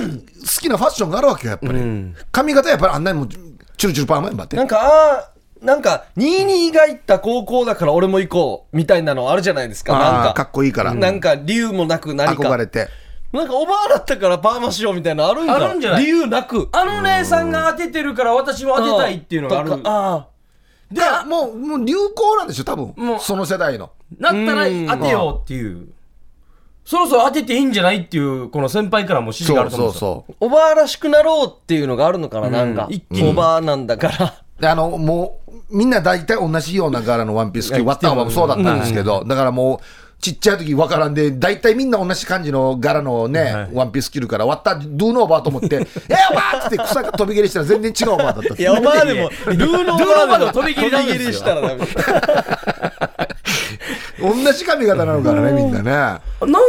[0.60, 2.14] きなファッションがあるわけよ、やっぱり。
[2.32, 4.64] 髪型やっぱりあんなにもチュルチュルパーマやんばってな。
[4.64, 5.35] んかあー
[5.66, 9.94] なんか、22が行った高校だから俺も行こう、みたいなのあるじゃないですか。
[9.98, 10.34] なんか。
[10.34, 12.44] かっこいいからなんか、理由もなく何か。
[12.44, 12.88] 憧れて。
[13.34, 16.04] なんか、おばあだったからパーマしようみたいなのあるんかあるんじゃない？
[16.04, 16.70] 理由なく。
[16.72, 19.70] あの姉さんが当ててるから私も当てたいっていうのがある。
[19.72, 20.28] とかあ
[20.92, 23.92] で、でもう、もう流行なんでしょ、多分もうその世代の。
[24.20, 24.66] なったら
[24.98, 25.88] 当てようっていう。
[26.86, 30.36] そろそろ当てていいんじゃないっていう、この先輩からも指示があそうると思そううんですよ。
[30.40, 33.24] そーおばあらしくなろうっていうのがあるのかな、なんか一気。
[33.24, 34.70] におばあなんだから。
[34.72, 39.80] あの、もう、みんな大体同じような柄のワンピース着て、ワッタンはそうだったんですけど、だからもう、
[40.22, 45.76] ちっちゃい時わからんで、大体みんな同じ感じの柄のね、はいワンピース着るから、ワッタン、ドゥーノーバーと思って、
[46.10, 48.56] えおばあって草が飛び蹴りしたら全然違うおばあだった。
[48.56, 51.78] いや、おばあでも、ルーのおルーのおばあでも飛び蹴り切りしたらダメ。
[54.18, 55.92] 同じ髪型なのからね、みんなね。
[55.92, 56.20] な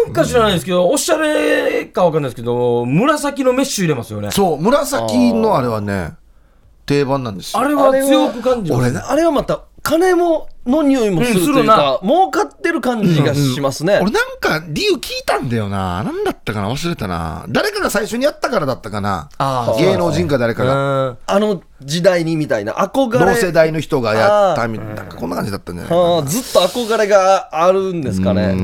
[0.09, 4.31] んか知らないですけど、おしゃれかわかんないですけど、紫のメッシュ入れますよね。
[4.31, 6.11] そう、紫のあれはね、
[6.87, 7.61] 定番なんですよ。
[7.61, 8.81] あれは強く感じます。
[8.81, 14.01] 俺ね、あれはまた、金も、の匂いもするというか、儲かってる感じがしますね。
[14.03, 16.03] 俺なんか理由聞いたんだよな。
[16.03, 16.69] なんだったかな？
[16.69, 17.45] 忘れたな。
[17.49, 19.29] 誰かが最初にやったからだったかな？
[19.79, 21.11] 芸能人か誰かが。
[21.11, 23.19] うんあの時代にみたいな、憧れ。
[23.19, 24.95] 同世代の人がやったみたいな。
[24.95, 28.55] なんかこんな感じだったんじゃないかはあずっと憧れがあるんですかね。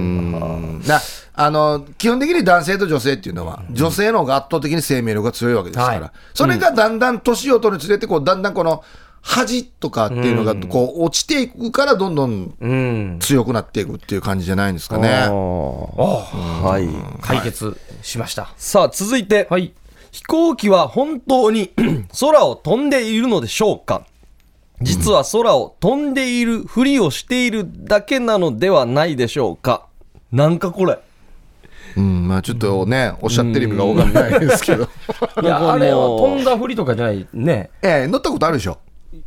[0.89, 1.01] な。
[1.35, 6.01] あの、基本的に男性と女性っていうのは、女性の方が圧倒的に生命力が強いわけですから。
[6.01, 8.85] はいそれがだんだん年を取るにつれて、こう、だんだんこの、
[9.23, 13.19] 恥とかっていうのが、こう、落ちていくから、どんどんうん。
[13.21, 15.09] 強くなっていくっていう感じじゃないんですかね。
[15.29, 16.89] はい。
[17.23, 18.53] 解決しました。
[18.57, 19.73] さあ、続いて、はい。
[20.11, 21.71] 飛行機は本当に
[22.21, 24.05] 空を飛んでいるのでしょうか？
[24.83, 29.87] 実は空を飛んでいるふりをしているだけなのではないでしょうか？
[30.31, 30.99] なんかこれ。
[31.97, 34.85] うん、まあちょっとね、おっしゃってる意味がわかんないですけど。
[35.43, 37.71] いや、あれは飛んだふりとかじゃないね。
[37.83, 38.79] ええ、乗ったことあるでしょ。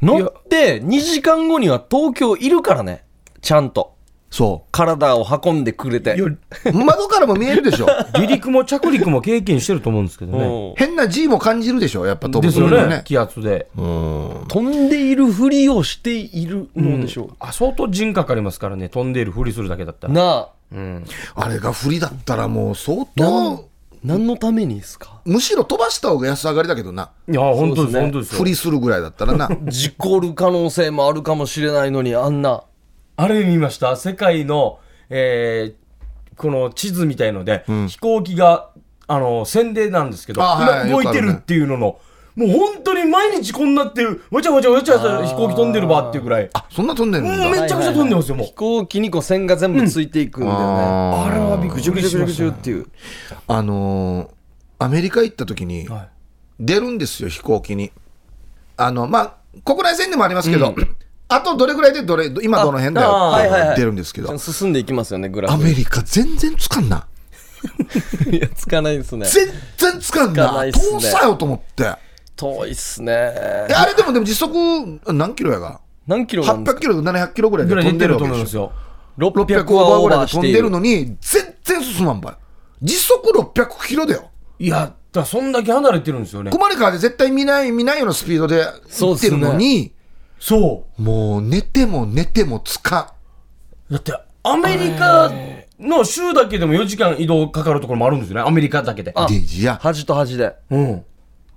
[0.01, 3.04] 乗って2時間後には東京いるからね。
[3.41, 3.95] ちゃんと。
[4.36, 6.13] そ体を運んでくれて。
[6.19, 6.38] う。
[6.73, 7.86] 窓からも見えるでしょ。
[8.13, 10.45] 離陸も着陸も経験してると思うんですけどね。
[10.45, 13.01] うん変な G も感じるでしょ、やっぱ飛ぶですよねね。。
[13.06, 13.67] 気圧で。
[13.78, 18.89] 飛んでいるふりをしているのでしょうあ、相当陣かかりますからね。
[18.89, 20.13] 飛んでいるふりするだけだったら。
[20.13, 20.49] なあ。
[20.71, 21.06] うん。
[21.36, 23.69] あれが不利だったらもう相なん当、
[24.04, 25.21] 何のためにですか？
[25.25, 27.12] むしろ飛ばした方が安上がりだけどな。
[27.30, 28.45] いや、本当です、ね本当ですよ不。
[28.45, 29.49] 利するぐらいだったらな。
[29.67, 32.63] 事故る可能性もあるかもしれないのに、あんな。
[33.17, 35.86] あれ見ました世界の、えー
[36.38, 38.69] この地図みたいので、飛行機が、
[39.08, 41.97] あの、宣伝なんですけど、あはい今動いてるっていうのの、
[42.35, 46.49] もう本当に毎日こんなっていう、わちゃわちゃわちゃわちゃ飛行機飛んでるばっていうぐらい。
[46.53, 47.49] あ、そんな飛んでるんだ。
[47.49, 48.53] めちゃくちゃ飛んでますよ、もう飛。
[48.53, 50.63] 行機にこう線が全部ついていくんだよね。
[50.65, 52.87] ああれはびっくりしましたねっていう。
[53.47, 54.35] あのー
[54.77, 56.07] アメリカ行った時に、はい
[56.59, 57.91] 出るんですよ、飛行機に。
[58.77, 60.73] あの、まあ、国内線でもありますけど、
[61.27, 65.55] あとどれぐらいでどれ、今どの辺だよあはいはいはい出るんですけど、進んでいきますよね、グラフ。
[65.55, 67.07] アメリカ全然つかんな。
[68.31, 69.25] いや、つかないですね。
[69.27, 70.53] 全然つかんな。
[70.53, 71.93] ないっすね遠さよと思って。
[72.35, 73.67] 遠いっすねえ。
[73.75, 75.81] あれでもでも時速何キロやが？
[76.07, 78.71] 何キロなんです800キロ、700キロぐらいで飛んでるるわけですよ。
[79.17, 80.41] 600 600オーバーぐらいで飛ん。
[80.41, 82.35] でるのに、全然進まんばい。
[82.81, 84.29] 時速600キロだよ。
[84.59, 86.51] いや、だそんだけ離れてるんですよね。
[86.51, 88.65] 小丸川で絶対見ない、見ないようなスピードで
[88.99, 89.93] 行ってるのに、
[90.39, 93.15] そもう寝ても寝てもつか
[93.89, 93.93] う。
[93.93, 95.31] だって、アメリカ
[95.79, 98.41] の州だけでも4時間移動かかるところもあるんですよね。
[98.47, 99.11] アメリカだけで。
[99.15, 99.27] あん。
[99.27, 100.53] で、じゃあ端と端で。
[100.69, 101.05] うん。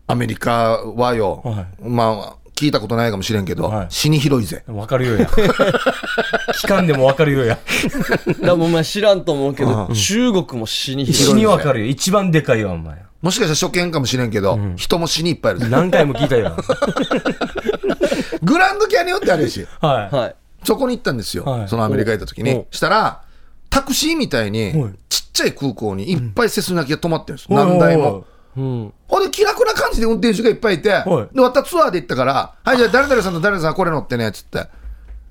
[0.08, 4.64] アメリカはよ、はまあ、聞いたことないかもしれんけど、はい死に広いぜ。
[4.66, 5.28] わかるよや。
[6.60, 7.58] 期間でもわかるよや。
[8.42, 11.34] だもうお前知らんと思うけど、中国も死に死広い。
[11.36, 11.86] にわかるよ。
[11.86, 12.96] 一番でかいわ、お前。
[13.20, 15.68] もしかしたら初見かもしれんけど、人も死にいっぱいいるぜ。
[15.68, 16.56] 何回も聞いたよ。
[18.42, 20.14] グランドキャニオンってあるし、はい。
[20.14, 20.34] はい。
[20.64, 21.44] そこに行ったんですよ。
[21.44, 22.66] はいそのアメリカ行った時にお。
[22.70, 23.22] したら、
[23.70, 27.46] タクシーみたいにはい、ちっちゃい空港にいっぱいセスナ機が止まってるんです。
[27.48, 28.24] うん何台も。
[28.56, 28.92] うん。
[29.18, 34.66] ほんで気楽な感じで運転手がいっぱいいて、はいで、またツアーで行ったから、はい、じゃあ誰々さんと誰々さんこれ乗ってね、つって。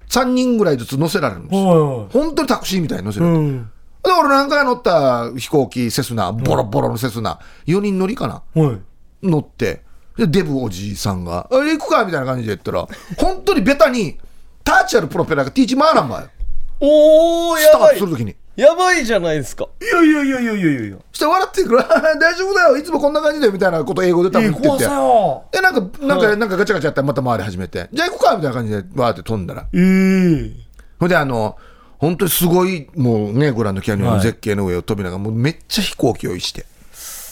[0.10, 2.04] 3人ぐらいずつ乗せられるんですよ。
[2.04, 3.22] は本当にタクシーみたいに乗せい。
[3.22, 3.40] られる。
[3.40, 3.72] うん。
[4.04, 8.62] で、俺なんか乗った飛行機、セスナ、ボロボロのセスナ、4人乗りかな？
[8.62, 8.80] はい。
[9.22, 9.84] 乗って、
[10.18, 14.18] で、デブおじいさんが、あ行くかみたいな感じで言ったら、本当にベタに、
[14.64, 16.30] タッチあるプロペラがティーチ回らんばよ。
[16.80, 18.36] おー、スターやばいトするときに。
[18.58, 19.68] やばいじゃないですか。
[19.80, 20.98] いやいやいやいやいやいやいや。
[21.12, 21.78] して笑ってくる、
[22.20, 24.68] 大丈夫だよ、いつもこんな感じだよ、みたいなこと英語で多分言ってて。
[24.68, 25.44] ええ怖さよ。
[25.52, 29.62] で、なんか、なんか、なんかガチャガチャやったらまた回り始めて、じゃあ行こうかみたいな感じで、わーって飛んだら。
[29.62, 30.52] ええ。
[31.00, 31.56] ほんで、あの、
[32.00, 36.66] 本当にすごい、もうね、グランドキャニオンの絶景の上を飛びながら、もうめっちゃ飛行機用意して。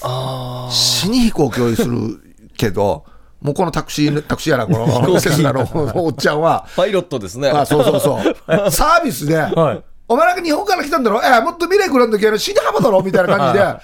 [0.04, 2.22] あ死に飛行機用意する
[2.56, 3.04] けど、
[3.42, 7.50] もうこのタクシー、タクシーやら、 このおっちゃんは、パイロットですね。
[7.50, 8.36] あそうそうそう。
[8.70, 11.22] サービスで、はいお前なんか日本から来たんだろ？
[11.24, 13.02] えもっと未来来るんだけど、死に幅だろ？
[13.02, 13.76] みたいな感じで、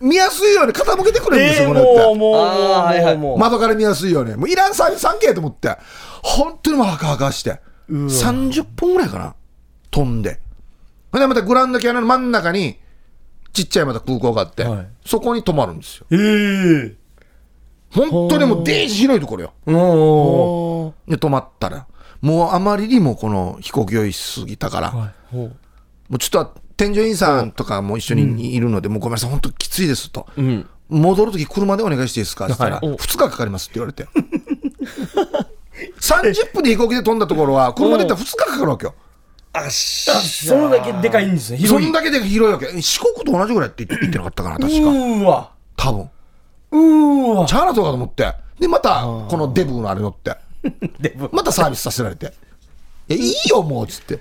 [0.00, 2.06] 見やすいように傾けてくれるんですよ、えー、これって。
[2.06, 4.34] もう、もう、はいはいもう、窓から見やすいように。
[4.36, 5.76] もういらんサービス3件と思って、
[6.22, 9.34] 本当にもうはかはかして、30分ぐらいかな、
[9.90, 10.40] 飛んで。
[11.12, 12.78] ほんでまたグランドキャニオンの真ん中に、
[13.52, 14.86] ちっちゃいまた空港があって、はい。
[15.06, 16.06] そこに泊まるんですよ。
[16.10, 16.94] えー、
[17.92, 18.88] 本当にもうデー。
[18.88, 19.52] ジ広いところよ。
[19.66, 21.86] もで、泊まったら、
[22.24, 25.50] もうあまりにもこの飛行機酔いしすぎたから、う、はい、も
[26.12, 30.26] うちょっと添乗員さんとかも一緒にいるので、もうごめんなさい、本当きついですと。
[30.34, 30.66] うん。
[30.88, 32.46] 戻るとき車でお願いしていいですか？
[32.46, 34.08] って言ったら、はい2日かかりますって言われて。
[36.00, 38.94] 30分で飛行機で飛んだところは、車で行ったら2日かかるわけよ。
[39.52, 41.88] あそれだけでかいんですね、そ広い。
[41.90, 42.80] んだけで広いわけ。
[42.80, 44.90] 四国と同じぐらいって言って なかったかな、確うか。
[44.90, 46.10] ーわ、多分。
[46.70, 47.46] うーわ。
[47.46, 48.32] チャーナとかと思って。
[48.58, 50.36] で、また、このデブのあれ乗って。
[51.00, 52.32] でもまたサービスさせられて。
[53.08, 54.18] いや、いいよ、もう、つって。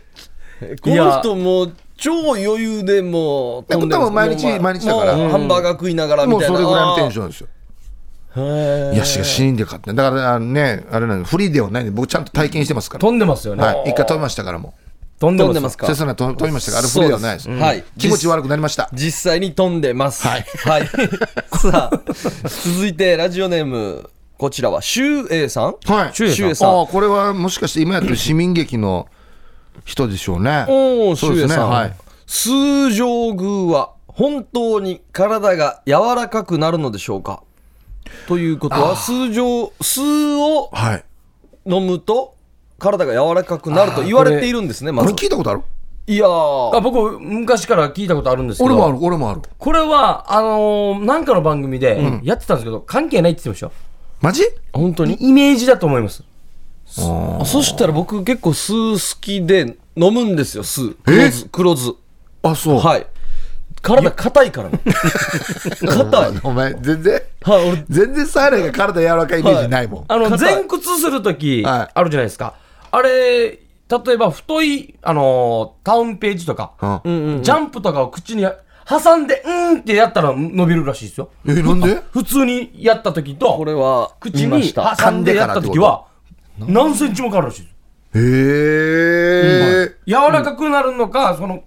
[0.82, 6.56] この人もう超余裕でもう多分毎日もう毎日だからもうハンバーガー食いながらみもうたいな。
[6.58, 7.48] それぐらいのテンショョンですよ。
[8.36, 9.94] ンいや、しかし死んでかって。
[9.94, 13.02] だから、あのね、あれなんで、フリーではないんで、僕ちゃんと体験してますから。
[13.02, 13.64] 飛んでますよね。
[13.64, 13.92] はい。
[13.92, 14.74] 一回飛びましたからも
[15.20, 15.88] 飛んでます飛んでますか？
[15.88, 15.90] う。
[15.90, 17.48] セスナ飛飛びましたから、あれフリーではないです。
[17.48, 18.90] ですはい気持ち悪くなりました。
[18.94, 20.28] 実際に飛んでます。
[20.28, 20.88] はいはい。
[21.72, 22.02] さあ、
[22.66, 24.10] 続いてラジオネーム、
[24.44, 25.76] こちらは、シュウエイさん？
[25.86, 26.14] はい。
[26.14, 26.70] シュウエイさん。
[26.70, 29.08] ああ、これはもしかして今やってる市民劇の
[29.86, 30.66] 人でしょうね。
[30.68, 31.56] おお、シそうですね。
[31.56, 31.70] ュウエイさん。
[31.70, 31.94] はい。
[32.26, 37.42] 通常宮は本当に体が柔らかくなるのでしょうか？
[38.28, 40.02] ということは、数錠、数
[40.36, 41.06] をはい。
[41.66, 42.36] 飲むと
[42.80, 45.24] 体が柔らかくなると言われているんですね、まこれず。
[45.24, 45.62] 聞いたことある？
[46.06, 49.42] いやーあ僕、昔から聞いたことあるんですけど、俺もある、俺もある。
[49.58, 53.93] これは、あのーなんかの番組でやってたんですけど、関係ないって言ってましたよ。
[54.24, 54.42] マジ？
[54.72, 55.18] 本当に？
[55.20, 56.24] イメージだと思います。
[56.98, 60.92] あそしたら僕結構酢好きで飲むんですよ、酢。
[61.04, 61.46] 黒酢。
[61.52, 61.92] 黒酢。
[62.42, 62.80] あ、そう。
[62.80, 63.06] はい。
[63.82, 64.80] 体硬いからね。
[65.86, 66.32] 硬い。
[66.42, 70.06] お前、全然、はい、俺、全然サーレが体柔らかいイメージないもん。
[70.08, 72.54] あの、硬い前屈するとき、はいあるじゃないですか。
[72.92, 73.10] あれ、
[73.50, 73.60] 例
[74.14, 78.46] えば太い、あのータウンページとか、うんジャンプとかを口に
[78.88, 81.30] 挟んで、うーんってやったら伸びるらしいですよ。
[81.48, 82.02] え、なんで？
[82.12, 84.74] 普通にやったときと、これは、口に。
[84.74, 86.06] 挟んでやったときは、
[86.60, 87.74] 何センチも変わるらしいです。
[88.16, 88.20] へ
[89.86, 89.96] え。
[90.06, 91.64] 柔らかくなるのか、その、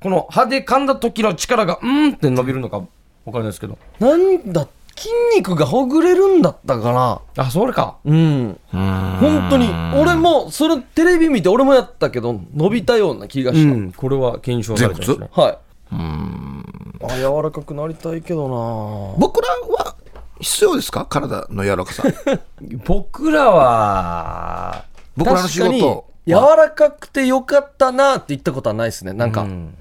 [0.00, 2.84] この歯で噛んだ時の力が、うーんって伸びるのか、わ
[3.26, 3.78] かんないですけど。
[3.98, 7.20] なんだ、筋肉がほぐれるんだったかな。
[7.36, 7.96] あ、それか。
[8.04, 8.58] うん。
[8.70, 13.72] 本当に、俺も、それテレビ見て俺もやったけど、伸びたような気がした。
[13.72, 15.30] うん、これは検証されてますね。
[15.32, 15.58] はい。
[15.92, 19.96] あ、柔らかくなりたいけどな僕らは
[20.40, 21.06] 必要ですか？
[21.08, 22.02] 体の柔らかさ。
[22.86, 24.84] 僕らは、
[25.16, 26.04] 僕らの仕確かに事。
[26.26, 29.12] 柔らかくてよかったなって言ったことはないですね。
[29.12, 29.74] なんか、うん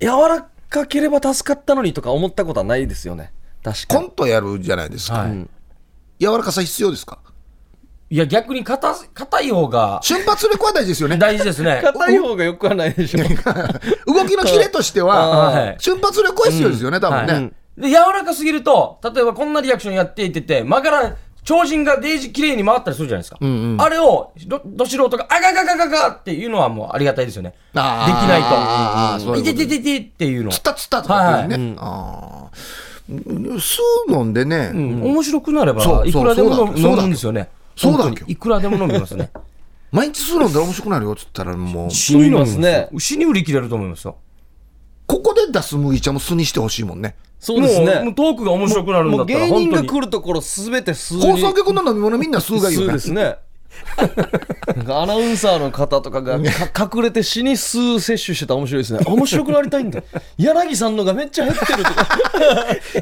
[0.00, 3.32] 柔らかければ助かったのにとか思ったことはないですよね。
[3.62, 4.00] 確かに。
[4.02, 5.18] コントやるじゃないですか。
[5.18, 5.48] はい
[6.20, 7.18] 柔らかさ必要ですか？
[8.14, 11.16] いや、逆に硬す硬い方が瞬発力は大事ですよね。
[11.16, 11.80] 大事ですね。
[11.82, 13.18] 硬い方がよくはないでしょ。
[14.06, 17.32] 動きのキレとしては、はい瞬発力は必要ですよね、多分ね。
[17.32, 23.38] はいで、柔らかすぎると、例えばこんなリアクションやっていってて、曲がらん、超人がデージ綺麗に回ったりするじゃないですか。
[23.84, 27.52] あれをど、ど素人が、あがががががっていうのはもうありがたいですよね。
[27.74, 29.36] できないと。
[29.36, 30.52] いててててっていうの。
[30.52, 31.74] つったつったとかっていうね。
[31.80, 37.48] あー酢飲んでね、うん面白くなれば、いくらでも飲むんですよね。
[37.76, 39.30] そうだ本当にいくらでも飲みますね。
[39.92, 44.16] 毎日酢飲んだら面白くなるよっつったらもう、死にますね死に売り切れると思いますよ。
[45.06, 47.14] ここで出す麦茶も酢にしてほしいもんね。
[47.38, 48.14] そうですもうもうね。
[48.14, 49.84] トークが面白くなるんだったら、芸人が。
[49.84, 52.98] 来るところすべて数放送局の飲み物みんな酢がいいよね数で。
[53.00, 53.36] すね。
[54.76, 56.38] なんかアナウンサーの方とかが
[56.72, 59.00] か隠れて死に数摂取してたら面白いですね。
[59.06, 60.02] あ面白くなりたいんだ。
[60.36, 62.18] 柳さんのがめっちゃ減ってるとか。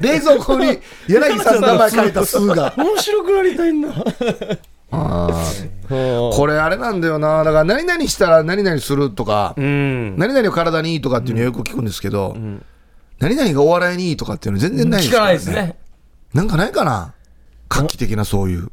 [0.00, 2.74] 冷蔵庫に柳さんの名前書いた酢が。
[2.78, 3.88] 面白くなりたいんだ。
[5.88, 7.44] これあれなんだよな。
[7.44, 10.18] だから何々したら何々するとか、うん。
[10.18, 12.36] 何々を体にいいとかっていうのをよく聞くんですけど、
[13.18, 15.76] 何々がお笑いにいいとかっていうの全然ないです聞からないですね。
[16.34, 17.14] なんかないかな？
[17.68, 18.70] 画期的なそういう。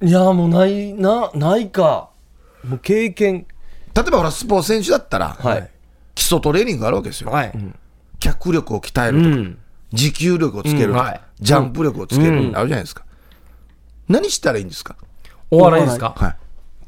[0.00, 2.10] いや、もうない、な、ないか。
[2.64, 3.46] もう経験。
[3.94, 5.70] 例えばほらスポーツ選手だったら、はい。
[6.14, 7.30] 基礎トレーニングがあるわけですよ。
[7.30, 7.52] はい。
[8.20, 9.58] 脚力を鍛えるとか、うん。
[9.92, 13.04] 持久力をつけるとか、うんはいジャンプ力をつける、あるじゃないですか。
[14.08, 14.96] 何したらいいんですか？
[15.52, 16.12] お笑いですか？
[16.16, 16.36] はい。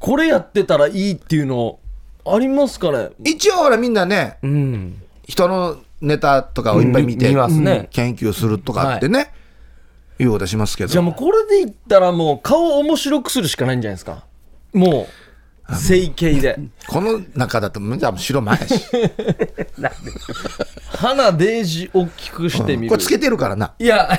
[0.00, 1.78] これやってたらいいっていうの
[2.26, 3.10] ありますかね？
[3.24, 5.00] 一応ほらみんなね、うん。
[5.24, 9.32] 人のネタとかをいっぱい見て、うん見ますね研究するとかってね、
[10.24, 10.88] よう出しますけど。
[10.88, 14.24] じゃあもうこれで言ったらもう顔を面白くするしかないんじゃないですか。
[14.72, 15.06] も
[15.68, 16.58] う、整形で。
[16.88, 18.84] この中だと、じゃあ白前やし。
[20.98, 22.88] 鼻デージ大きくしてみる。
[22.88, 23.74] これつけてるからな。
[23.78, 24.10] いや、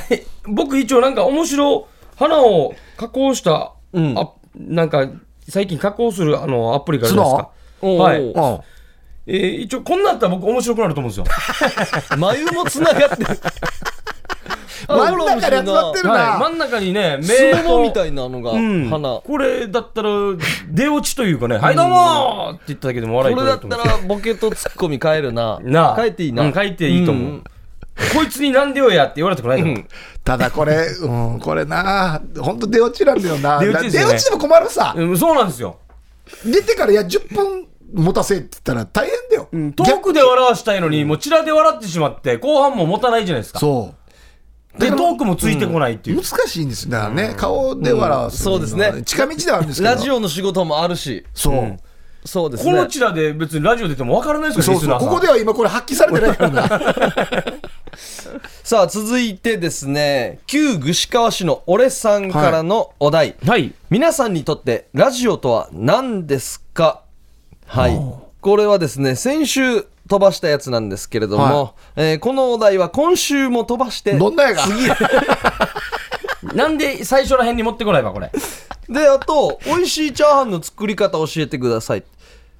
[0.45, 5.09] 僕一応なんか面白、花を加工した、うんあなんか
[5.47, 7.87] 最近加工するあのアプリがあるじゃないですか。
[7.87, 8.61] はいうん。
[9.27, 12.15] えー一応こんなったら僕面白くなると思うんですよ。
[12.17, 13.39] 眉もつながってる。
[14.87, 16.49] 真ん中で集まってるはい、真な。
[16.49, 19.21] ん中にね、目スモモみと、たいなのが、うん、鼻。
[19.25, 20.09] これだったら
[20.69, 25.59] 出落ちというかね、はいどうもーって言っただけでも笑いこれだったらボケとツッコミ変えるな。
[25.61, 26.43] なあ変えていいな。
[26.43, 27.43] うん変えていいと思う
[28.13, 29.83] こいつになんでよやって言われたくないだろ。
[30.23, 33.59] ただこれ、うん、これな、本当出落ちなんだよな。
[33.59, 34.93] 出落ちですよね出落ちでも困るさ。
[34.97, 35.77] うん、そうなんですよ。
[36.45, 39.73] 出てからいや10分持たせって言ったら大変だよ。
[39.75, 43.59] 遠くで笑わしたいのに、もうチラで笑ってしまって、後半も持たないじゃないですか。
[43.59, 44.00] そう。
[44.77, 46.21] で、トークもついてこないっていう。
[46.21, 49.93] 難しいんですだからね、顔で笑わすのはそうですね近道ではあるんですけど。
[49.95, 51.25] ラジオの仕事もあるし。
[51.33, 51.77] そう。
[52.23, 52.71] そうですね。
[52.71, 54.99] このチラで別にラジオ出ても分からないですよ、そうそう。
[54.99, 56.69] ここでは今これ発揮されてないからな。
[58.63, 63.35] さあ、続いてですね、旧串川市の俺さんからのお題。
[63.45, 63.73] はい。
[63.89, 67.01] 皆さんにとってラジオとは何ですか？
[67.65, 67.99] はい。
[68.39, 74.63] これはですね、先週飛ばしたやつなんですけれども、はえーこのお題は今週も飛ばして、どんなやが？
[76.53, 78.29] なんで最初ら辺に持ってこないわ、これ。
[78.89, 82.03] で、あと、美味しいチャーハンの作り方教えてください。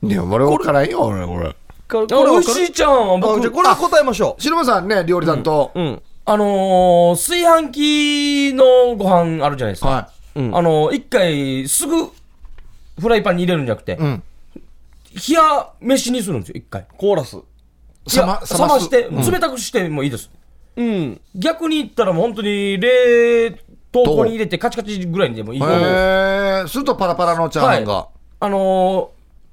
[0.04, 1.56] いや、俺分からんよ、俺、これ。
[1.90, 5.72] これこれ美味しいちゃんはあ僕じゃあこれは答えましょ白間さんね、料理担当。
[5.76, 5.80] う。
[5.80, 6.02] うん。
[6.24, 7.72] あのー、炊飯
[8.54, 9.90] 器のご飯あるじゃないですか。
[9.90, 12.10] はうんあのー、一回すぐ
[12.98, 13.96] フライパンに入れるんじゃなくて、い。
[13.96, 14.24] うん。
[15.14, 16.86] 冷や飯にするんですよ、一回。
[16.98, 17.36] コーラス。
[17.36, 20.30] いや冷冷まして、うん冷たくしてもいいです。
[20.76, 21.22] うん。
[21.36, 23.52] 逆に言ったらもう本当に冷
[23.92, 25.80] 凍庫に入れてカチカチぐらいにでもいいと思う。
[25.80, 28.08] へえ、するとパラパラのチャーハンが。
[28.40, 28.58] あのー、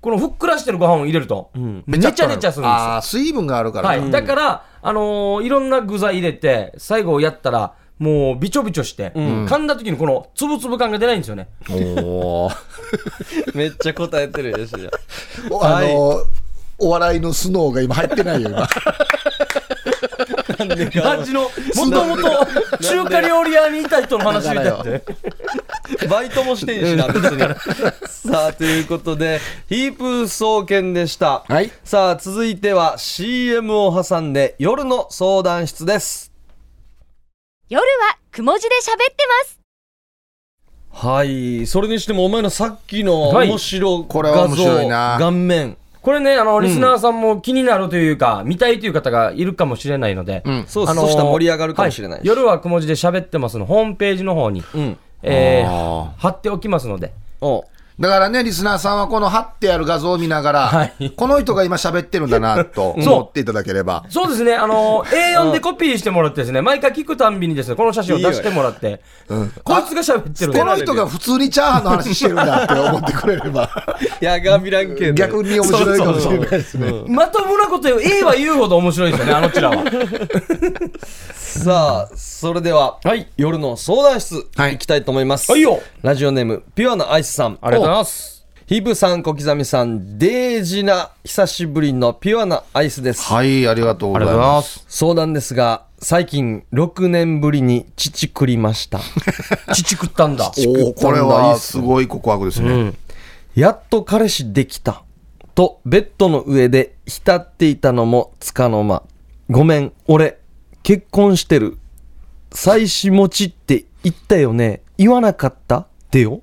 [0.00, 1.50] このふっくらしてるご飯を入れると、
[1.86, 2.66] めちゃねちゃするんですよ。
[2.66, 4.00] ああ、水分があるからな。
[4.00, 4.10] はい。
[4.10, 11.48] だから、あのーいろんな具材入れて、最後やったら、もうびちょびちょして、噛んだ時にこのつぶつぶ感が出ないんですよね。
[11.70, 11.74] お
[12.46, 12.50] お。
[13.54, 14.90] めっちゃ答えてるよしじゃ
[15.50, 16.22] おあの、
[16.78, 18.68] お笑いのスノーが今入ってないよ、今。
[21.02, 21.48] 感じの、も
[21.90, 22.46] ともと
[22.80, 25.02] 中華料理屋にいた人の話みたいなって。
[26.08, 27.40] バイトもしてんしな、別に。
[28.06, 31.44] さあ、ということで、ヒープー総研でした。
[31.48, 31.70] はい。
[31.84, 36.27] さあ、続いては CM を挟んで夜の相談室です。
[37.70, 37.86] 夜は
[38.30, 39.60] くも字で喋ってます。
[40.90, 41.66] はい。
[41.66, 45.76] それにしても、お前のさっきのはい面白これは面画像、白いな顔面。
[46.00, 50.64] これね、あの、リスナーさんも気になるというか、見たいという方がいるかもしれないので、うん。
[50.66, 52.26] そうです、あのーそしたら盛り上がるかもしれないし。
[52.26, 54.98] は夜はくも字で喋ってますの、ホームページの方に、うん。
[55.22, 57.66] えーあ貼っておきますので、お
[58.00, 64.04] だからね、リスナーさんはこの貼ってある画像を見ながら、はいこの人が今喋ってるんだなと思っていただければ。
[64.08, 73.70] そうですね、あの、A4 でコピーしてもらってですね、毎回聞くたんびにですね、この写真を出してもらって、うんこいつが喋ってるこの人が普通にチャーハンの話してるんだって思ってくれれば、
[74.20, 76.92] い や、ガビラン系逆に面白いかもしれないですね。
[77.08, 79.84] まともなこと言う、A は言うほど面白いですよね、あのチラは。
[81.34, 83.26] さあ、それでは、はい。
[83.36, 85.50] 夜の相談室、はい行きたいと思います。
[85.50, 85.80] はいよ。
[86.02, 87.58] ラジオネーム、ピュアなアイスさん。
[87.60, 88.46] ありがとうございます。
[88.66, 93.22] ヒブさん、小刻みさん、デージな、久しぶりのピュアなアイスです。
[93.22, 94.80] はい、ありがとうございます。
[94.80, 94.84] す。
[94.88, 99.00] 相談ですが、最近、6年ぶりに父食りました。
[99.72, 100.52] 父食ったんだ。
[100.66, 102.92] おお、これはすごい告白ですね。
[103.54, 105.02] やっと彼氏できた。
[105.54, 109.02] と、ベッドの上で浸っていたのもつかの間。
[109.48, 110.38] ごめん、俺、
[110.82, 111.78] 結婚してる。
[112.50, 114.82] 妻子持ちって言ったよね。
[114.98, 115.78] 言わなかった？
[115.78, 116.42] ってよ。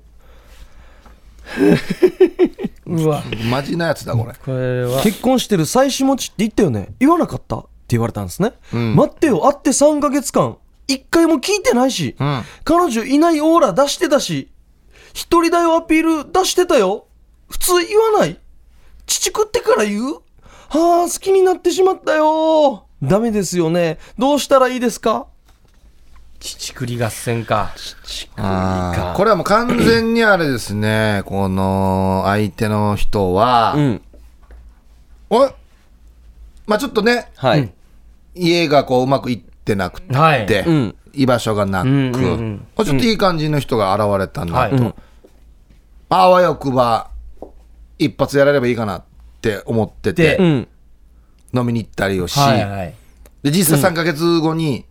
[2.86, 3.22] うわ。
[3.50, 4.32] マジなやつだ、これ。
[4.44, 5.02] これは。
[5.02, 6.94] 結婚してる妻子持ちって言ったよね。
[7.00, 7.56] 言わなかった？
[7.58, 8.94] って言われたんですね、ん。
[8.96, 9.40] 待ってよ。
[9.42, 10.56] 会って3ヶ月間。
[10.88, 12.42] 一回も聞いてないし、ん。
[12.64, 14.50] 彼女いないオーラ出してたし。
[15.14, 17.06] 一人だよアピール出してたよ。
[17.48, 18.38] 普通言わない。
[19.06, 20.14] 父食ってから言う？
[20.68, 22.86] はあ好きになってしまったよ。
[23.02, 23.98] ダメですよね。
[24.18, 25.26] どうしたらいいですか？
[26.38, 27.74] 父くり合戦か。
[28.36, 29.16] あー。
[29.16, 34.02] これはもう完全にあれですね、 この相手の人は、うん。
[35.30, 35.50] おい。
[36.66, 37.72] まあちょっとね、はい、
[38.34, 40.46] 家がこううまくいってなくて、はい。
[40.46, 40.94] うん。
[41.12, 44.76] 居場所がなく、うんうんちょっといい感じの人が現れたんだはい。
[44.76, 44.94] と、
[46.10, 47.10] あわよくば
[47.98, 49.04] 一発やられればいいかなっ
[49.40, 50.66] て思ってて。
[51.56, 52.94] 飲みに行ったりをし、はいはい。
[53.42, 54.85] で実際3ヶ月後に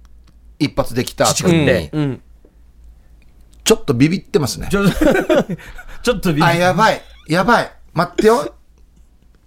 [0.60, 2.22] 一発できた後父君に、でうん
[3.66, 4.68] ちょっとビビってますね。
[4.70, 4.86] ちょ
[6.04, 7.02] ちょっとビビあ、やばい。
[7.28, 7.72] やばい。
[7.94, 8.54] 待ってよ。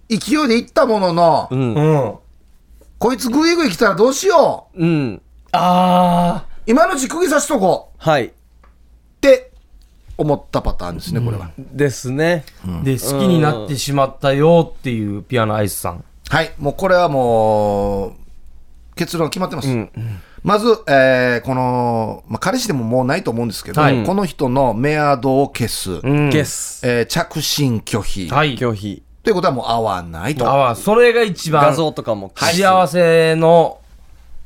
[0.09, 2.15] 勢いで行ったものの、うん。
[2.97, 4.85] こいつグイグイ来たらどうしよう。
[4.85, 5.21] うん。
[5.53, 7.97] あ今のうち釘刺しとこう。
[7.97, 8.25] はい。
[8.25, 8.31] っ
[9.21, 9.51] て
[10.17, 11.51] 思ったパターンですね、これは。
[11.57, 12.43] ですね。
[12.67, 12.83] あ。
[12.83, 16.03] で、好きになってしまったよっていうピアノアイスさん。
[16.27, 16.51] はい。
[16.57, 18.13] もうこれはもう、
[18.95, 19.69] 結論決まってます。
[20.43, 26.81] まず、えーこの、まあ、彼氏でももうないと思うんですけど、はいこの人のメアドを消す、うんゲス。
[26.87, 28.57] えー着信拒否、はい。
[28.57, 29.03] 拒否。
[29.23, 30.49] ということはもう合わないと。
[30.49, 32.61] あわ、それが一番画像とかも消す。
[32.61, 33.79] 幸せの、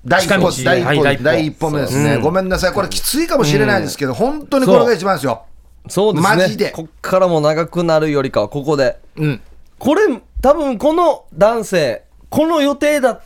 [0.06, 2.74] 第一歩、第一歩、はい第一歩目ですね、うんごめんなさい。
[2.74, 5.44] これきついかもしれないですけど、本当にこれが一番ですよ。
[5.88, 6.36] そうですね。
[6.36, 8.98] マジでこっからも長くなるよりかは、ここで。
[9.18, 9.42] うん。
[9.80, 10.02] これ、
[10.42, 13.24] 多分この男性、この予定だった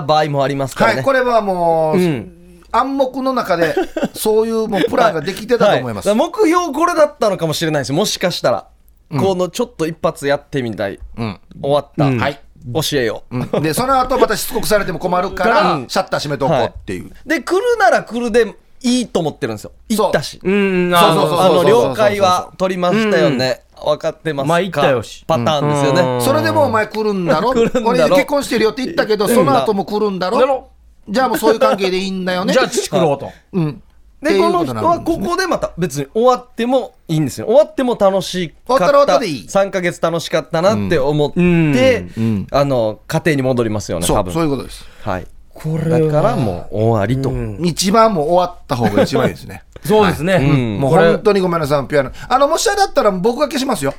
[0.00, 0.96] 場合もありますからね。
[0.96, 2.34] はい、これはもう、ん。
[2.70, 3.74] 暗黙の中で、
[4.14, 6.08] そういうもうプランができてたと思います。
[6.08, 6.18] はい。
[6.18, 7.92] 目標これだったのかもしれないです。
[7.92, 8.66] もしかしたら、
[9.10, 10.98] このちょっと一発やってみたい。
[11.16, 11.40] うん。
[11.62, 12.18] 終わった、うん。
[12.18, 12.40] はい。
[12.74, 13.62] 教えよう、うん。
[13.62, 15.88] で、その後またしつこくされても困るから、うん。
[15.88, 17.10] シャッター閉めておこうっていう。
[17.24, 19.72] で来るなら来るでいいと思ってるんですよ。
[19.88, 20.38] 行ったし。
[20.42, 24.48] うん、そうそうそうあのそう了解は取りましたよね、分かってますか？
[24.48, 25.24] まあ行ったよし。
[25.26, 26.22] パターンですよね、うん。
[26.22, 27.52] それでもお前来るんだろ？
[27.52, 27.88] 来るんだろ？
[27.88, 30.38] 俺結婚してるよって言ったけど、その後も来るんだろ？
[30.38, 30.70] だろ
[31.08, 32.52] じゃあもうそういう関係でいいんだよね。
[32.52, 33.30] じゃあ、父来ろうと。
[33.52, 33.82] うん。
[34.20, 37.46] でこの人はここでまた別に終わってもいいんですよ。
[37.46, 38.66] 終わっても楽しかった。
[38.66, 39.46] 終わったら終わったでいい。
[39.46, 41.74] 3ヶ月楽しかったなって思って、うん。
[42.16, 42.46] うん。
[42.50, 44.34] あの家庭に戻りますよねそう、多分。
[44.34, 44.84] そういうことです。
[45.02, 45.26] はい。
[45.54, 47.64] こだからもう終わりと、うん。
[47.64, 49.62] 一番もう終わった方が一番いいですね。
[49.84, 50.38] そうですね。
[50.38, 52.10] んもうこれ本当にごめんなさい、ピアノ。
[52.28, 53.94] あの、もしあれだったら僕が消しますよ。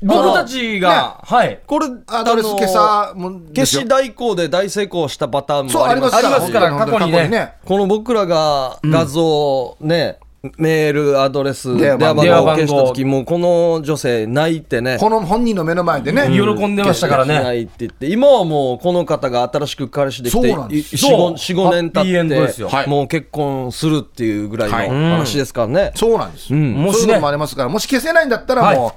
[0.00, 1.60] 僕たちが、はい。
[1.66, 10.18] これアドレスあの消さ消し代行で大成功したパターンそう、もありますありますから過去にねこの僕らが画像ね、
[10.56, 12.22] メールアドレス電話番号。
[12.22, 14.96] 電話番号を消した時もうこの女性泣いてね。
[14.98, 16.28] この本人の目の前でね。
[16.30, 17.42] 喜んでましたからね。
[17.42, 18.06] ないって言って。
[18.06, 20.96] 今はもうこの方が新しく彼氏できてそうなんです。
[20.96, 21.32] そう。
[21.32, 22.68] 45年経ですよ。
[22.68, 24.86] ってもう結婚するっていうぐらはい。
[24.86, 26.54] いの話ですからね、そうなんです。
[26.54, 26.72] ん。
[26.72, 26.98] もしね。
[26.98, 28.94] そういうこともありますから、もし消せないんだったらも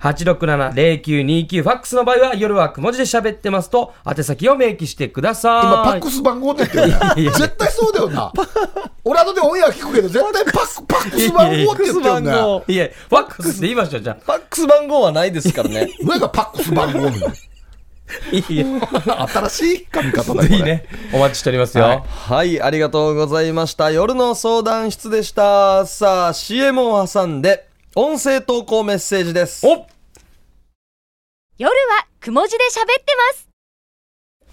[0.03, 1.63] 867-0929。
[1.63, 5.65] ファックスの場合は、夜はくも字で喋ってますと、宛先を明記してください。
[5.65, 7.31] 今、パックス番号って言ってるね。
[7.31, 8.33] 絶対そうだよな。
[9.05, 12.63] 俺後でオンエア聞くけど、絶対パッ パックス番号って言ってるね。
[12.67, 15.89] いや、ファックスって言いましたよ、じゃファックス番号はないですからね。
[16.03, 17.27] 上がパックス番号みたいな。
[17.27, 17.33] あ。
[18.31, 18.65] いいや
[19.27, 20.49] 新しい髪型だよ。
[20.49, 20.85] いいね。
[21.13, 21.85] お待ちしておりますよ。
[21.85, 23.89] はいはい、ありがとうございました。
[23.89, 25.85] 夜の相談室でした。
[25.85, 29.65] さあ、CM を挟んで、音声投稿メッセージです。
[29.65, 29.85] お
[31.55, 33.47] 夜はくも字で喋ってます。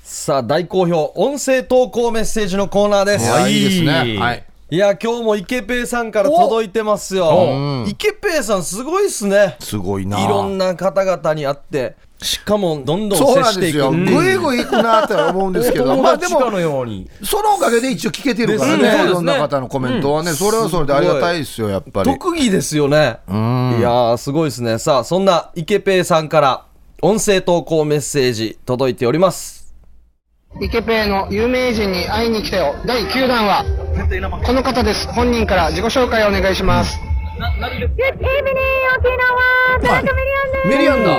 [0.02, 3.24] さあ、大好評、音声投稿メッセージのコーナーです。
[3.24, 4.18] いや、いいですね。
[4.18, 4.44] はい。
[4.68, 7.86] いや、今日もイケペイさんから届いてますよ。
[7.88, 9.56] イケペイさんすごいっすね。
[9.60, 10.22] すごいな。
[10.22, 13.78] いろんな方々に会って、しかもどんどんそう接していく。
[13.78, 14.20] なんですよ。
[14.20, 17.08] ぐいぐい行くなって思うんですけど、ま友あでも、達かのように。
[17.24, 22.12] そのおかげで一応聞けてるからね、ですねいろんな方のコメントはね、それはそれでありがたいですよ、やっぱり。
[22.12, 22.96] 特技ですよね。
[23.26, 24.78] いやー、すごいですね。
[24.78, 26.64] さあ、そんなイケペイさんから
[27.02, 29.74] 音声投稿メッセージ届いております。
[30.60, 32.74] イケペイの有名人に会いに来たよ。
[32.84, 33.64] 第9弾は
[34.44, 35.08] この方です。
[35.08, 37.00] 本人から自己紹介をお願いします。
[40.66, 41.16] メリアンだ。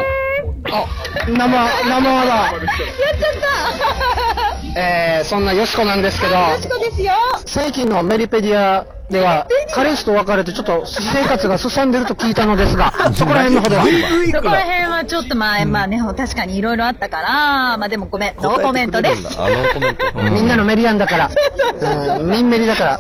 [0.72, 0.86] あ
[1.28, 1.50] 生生だ。
[1.50, 4.41] やっちゃった
[4.76, 6.34] えー、そんなよしこなんですけど
[6.80, 7.14] ですよ。
[7.46, 9.46] 最近のメリペディアでは、
[9.76, 13.84] 彼氏と別れてちょっと私生活が進んでると聞いたのですが、 そこら辺のほどは？
[14.32, 19.28] そこら辺はちょっとまあ、まあね、確かにいろいろあったから、まあでもごめん、ノーコメントです。
[19.38, 20.06] あのコメント。
[20.32, 21.30] みんなのメリアンだから、
[22.20, 23.00] うんミンメリだから。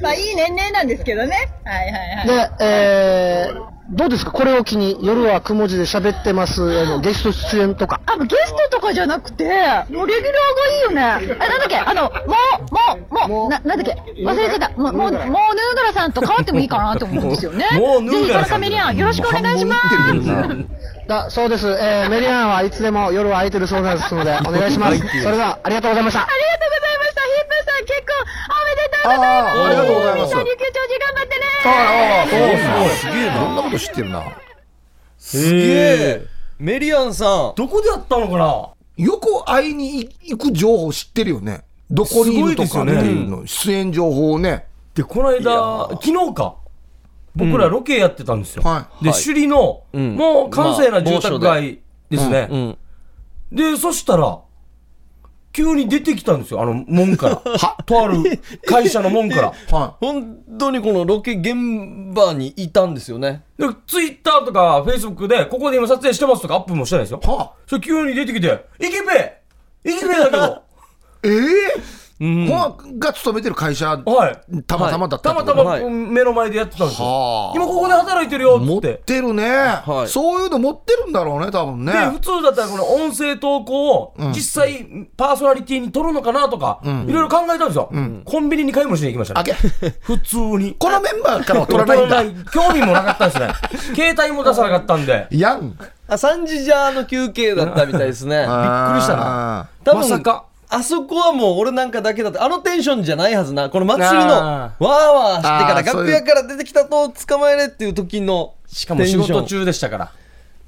[0.00, 1.36] まあいい年齢なんですけどね。
[1.64, 2.26] はいはいはい。
[2.26, 4.32] で、えー、どうですか？
[4.32, 8.00] これを機に夜はくも字で喋ってますへのゲスト出演とか。
[8.06, 9.44] あ、ゲストとかじゃなくて、
[9.90, 11.36] もうレギュラーがいいよね。
[11.38, 11.76] あ、なんだっけ？
[11.78, 14.22] あの、もう、もう、もう、な、なんだっけ？
[14.22, 14.70] 忘れてた。
[14.70, 15.30] もう、もう、もう、ヌー
[15.76, 17.64] ドラさんと変わってもいいかなと思うんですよね。
[17.78, 19.86] もうヌードラさんぜひ、カメリアン、よろしくお願いします。
[21.06, 24.98] だそうです、えー、メリアンはいつでも夜は空いてるそうですので、 お願いします。
[24.98, 26.22] それでは、ありがとうございました。
[26.22, 27.20] ありがとうございました。
[27.22, 28.16] ヒップさん、結婚
[28.50, 29.60] おめでとうございます。
[29.60, 31.46] ありがとうございます琉球長寿頑張ってね。
[31.64, 31.70] あ
[32.22, 33.34] あ、そうすすげえな。
[33.36, 34.22] そんなこと知ってるな。
[35.18, 36.26] すげえ。
[36.58, 37.52] メリアンさん。
[37.54, 39.04] どこでやったのかな？
[39.04, 41.62] よく会いに行く情報知ってるよね。
[41.90, 44.66] どこにいるとかっていうの、出演情報をね。
[44.94, 46.56] で、この間、昨日か。
[47.36, 48.62] 僕らロケやってたんですよ。
[48.62, 51.80] はで、はい首里の、んもう閑静な住宅街
[52.10, 52.48] ですね。
[52.50, 52.78] うん。
[53.52, 54.40] で、そしたら、
[55.52, 57.36] 急に出てきたんですよ、あの門から。
[57.56, 58.18] はとある
[58.66, 59.52] 会社の門から。
[59.74, 63.42] は本当にこのロケ現場にいたんですよね。
[63.58, 67.20] で、ツイッターとかフェイスブックで、ここで今撮影してますとかアップもしてないですよ。
[67.22, 67.26] い。
[67.26, 70.62] はそれ急に出てきて、イケペイケペだけど、
[71.22, 74.62] え えー、ほが勤めてる会社、はい。
[74.62, 77.06] たまたまだったたまたま目の前でやってたんですよ。
[77.06, 79.02] はあ今ここで働いてるよ、持っっつって。
[79.04, 81.92] てるね、はいそういうの持ってるんだろうね、多分ね。
[81.92, 84.86] で、普通だったらこの音声投稿を実際
[85.16, 87.90] パーソナリティに撮るのかなとか、いろいろ考えたんですよ。
[88.24, 89.54] コンビニに買い物しに行きましたあね。
[89.82, 90.74] げ 普通に。
[90.78, 92.50] このメンバーからは取らないんだ。
[92.50, 93.48] 興味もなかったですね。
[93.94, 95.26] 携帯も出さなかったんで。
[95.30, 95.76] やん。
[96.08, 98.36] あ、3時じゃの休憩だったみたいですね。
[98.38, 99.68] びっくりしたな。
[99.84, 100.44] 多分まさか。
[100.68, 103.70] あそこはもう俺なんかだけだって、あのテンションじゃないはずな。
[103.70, 110.12] この祭りの、わあーわーしてから楽屋から出てきたと捕まえれっていう時のしかも仕事中でしたから。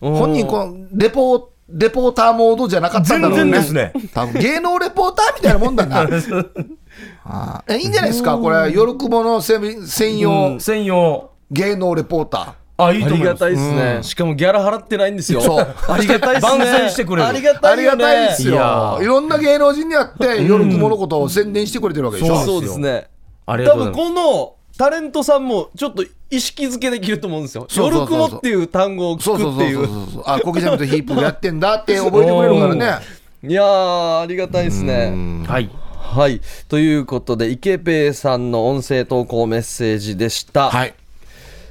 [0.01, 3.45] 本人、このレポー、レポーターモードじゃなかったんだろうね。
[3.45, 3.93] 全然ですね。
[4.15, 6.07] 多分芸能レポーターみたいなもんだな。
[7.25, 11.31] あいいんじゃないですか、これ、夜雲の専専用専用。
[11.51, 13.39] 芸能レポータあ、いいありがと思います。
[13.41, 14.03] たいですね。
[14.03, 15.41] しかもギャラ払ってないんですよ。
[15.41, 16.59] そうありがたいですね。
[16.65, 17.67] 番宣してくれるありがー。
[17.69, 18.25] ありがたいよね。
[18.25, 18.57] たいですよ。
[18.57, 20.07] ーいろんな芸能人に会っ
[20.37, 22.45] て、夜雲のことを宣伝してくれてるわけでしょ。
[22.45, 23.09] そうですね。
[23.47, 24.25] ありが多分とうございます。
[24.25, 27.67] このタレントさんもちょっと意識づけできると思うんですよ。
[27.69, 29.77] そうそうそうそう夜雲っていう単語を聞そうそうくっていう。
[29.79, 30.23] そうそうそう。
[30.25, 33.05] あ、コキジャムとヒープやってんだって覚えてくれるからね。
[33.43, 35.45] いやー、ありがたいですね。
[35.49, 35.69] はい。
[35.97, 36.41] はい。
[36.69, 40.71] ということで、イケペイさんの音声投稿メッセージでした。
[40.71, 40.95] はい。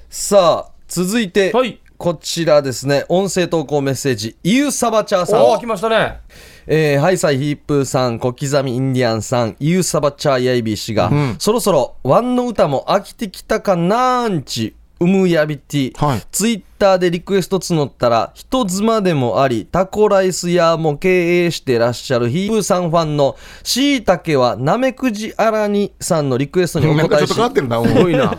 [0.10, 5.44] さあ、続いて、はいこちらですね、音声投稿メッセージ、イユサバチャーさん。
[5.44, 6.20] おー、来ましたね。
[6.68, 27.82] えー、ハイサイヒープーさん、小刻みインディアンさん、ユーサバチャーヤイビーシガ、そろそろワンの歌も飽きてきたかなーんち、うむやびてぃ、はいツイッターでリクエスト募ったら、人妻でもあり、タコライス屋も経営してらっしゃるヒープーさんファンの、しいたけはなめくじあらにさんのリクエストにおなんかちょっと答えし、変わってるな。
[27.98, 28.38] すごいな。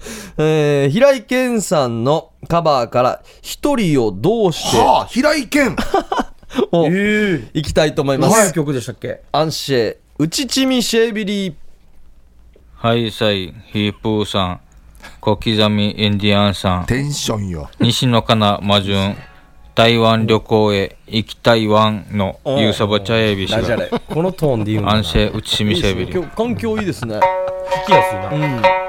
[0.38, 5.76] えー、平井堅さんのカバーから、一人をどうしてはあ、平井堅。
[6.72, 7.58] をええ。
[7.58, 8.52] いきたいと思います。
[8.54, 9.20] 曲でしたっけ？
[9.32, 11.54] アンシェ、ウチチミシェービリー。
[12.76, 14.60] ハイサイ、ヒープーさん、
[15.20, 17.68] 小刻みインディアンさん、テンションよ。
[17.80, 19.16] 西野カナマジュン、
[19.74, 23.90] 台湾旅行へ行きたいワンのユーサバチャエビ氏が、ラジャレ。
[23.90, 24.98] このトーンで言うんだな。
[24.98, 26.12] 安静内しみしゃべり。
[26.36, 27.16] 環境いいですね。
[27.16, 28.28] 聞きやすいな。
[28.30, 28.87] うま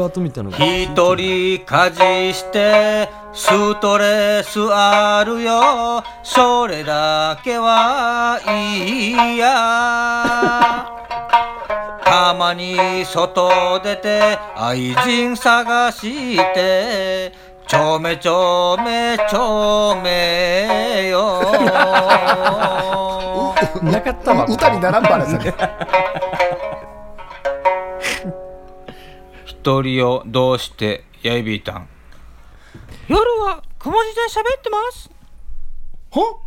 [0.00, 0.50] ラートみたいな。
[0.50, 0.86] 一
[1.16, 10.84] 人家事してストレスあるよそれだけはいいや
[12.04, 17.32] たまに外出て愛人探して
[17.68, 21.40] ちょめちょめちょめよ
[23.82, 24.44] なかったわ。
[24.46, 25.38] 歌にならんばらさ
[29.62, 31.86] 一人をどうしてやいびいたん
[33.08, 35.10] 夜はくも字で喋ってます
[36.12, 36.38] は？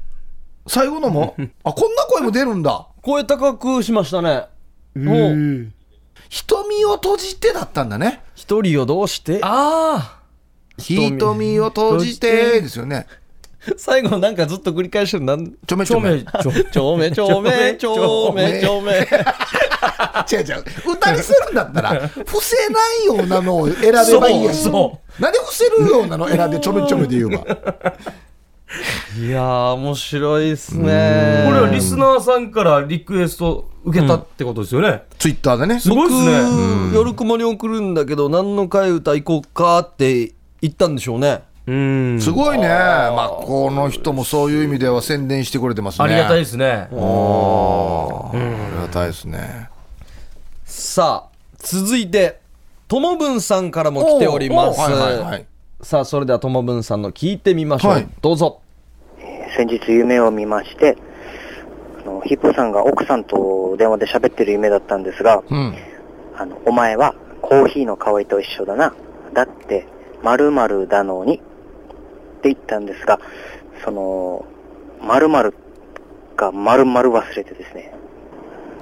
[0.66, 1.36] 最後のも？
[1.64, 2.88] あ、こんな声も出るんだ。
[3.03, 4.45] 声高くしましたね。
[4.95, 5.72] もう、
[6.30, 8.24] 瞳を閉じてだったんだね。
[8.34, 9.39] 一人をどうして？
[9.43, 10.20] あ
[10.80, 13.05] 瞳を閉じてですよね。
[13.78, 15.53] 最後なんかずっと繰り返してるなん？
[15.68, 16.22] ちょめ、ちょめ。
[16.24, 16.66] ちょめ。
[16.72, 19.07] ちょめちょめちょめちょめ
[20.32, 20.64] 違う違う。
[20.93, 24.53] 歌にするんだったら、伏せないようなのを選べばいいやん。
[24.53, 27.39] そうそなんで伏せるようなの選んでちょめちょめで言うわ。
[29.20, 31.43] いやー、面白いですね。
[31.47, 35.03] これはリスナーさんからリクエスト受けたってことですよね。
[35.20, 35.80] ツイッターでね。
[35.80, 36.41] すごいですね。
[36.89, 41.43] 僕、夜雲に送るんだけど、何の替え歌行こうかって言ったんでしょうね。
[41.68, 42.20] うん。
[42.20, 42.68] すごいね。
[42.68, 46.05] まあ、この人もそういう意味では宣伝してくれてますね。
[46.05, 46.88] ありがたいですね。
[46.91, 49.70] おーありがたいですね。
[50.76, 52.39] さあ、続いて、
[52.88, 54.80] ともぶんさんからも来ております。
[54.80, 55.45] はいはいはい。
[55.84, 57.91] さあ、それではともぶんさんの聞いてみましょう。
[57.91, 58.59] はいどうぞ。
[59.55, 60.97] 先日夢を見まして、
[62.01, 65.76] あのヒップさんが奥さんと電話で喋ってる夢だったんですが、うん。
[66.36, 67.13] あの、お前は
[67.43, 68.95] コーヒーの香りと一緒だな。
[69.32, 69.86] だって、
[70.24, 71.36] 〇〇だのに。
[71.36, 71.39] っ
[72.41, 73.19] て言ったんですが、
[73.86, 74.43] その、
[75.01, 75.53] 〇〇
[76.36, 77.93] が〇〇忘れてですね、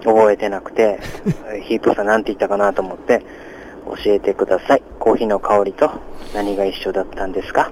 [0.03, 0.99] 覚えてなくて、
[1.67, 3.21] ヒープさんなんて言ったかなと思って、
[4.03, 4.83] 教えてください。
[4.99, 5.89] コーヒーの香りと
[6.33, 7.71] 何が一緒だったんですか？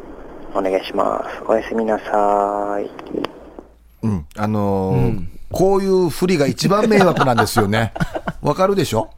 [0.56, 1.44] お願いします。
[1.48, 2.90] おやすみなさい。
[4.04, 4.26] うん。
[4.38, 7.92] あのーこういうふりが一番迷惑なんですよね。
[8.44, 9.10] わかるでしょ？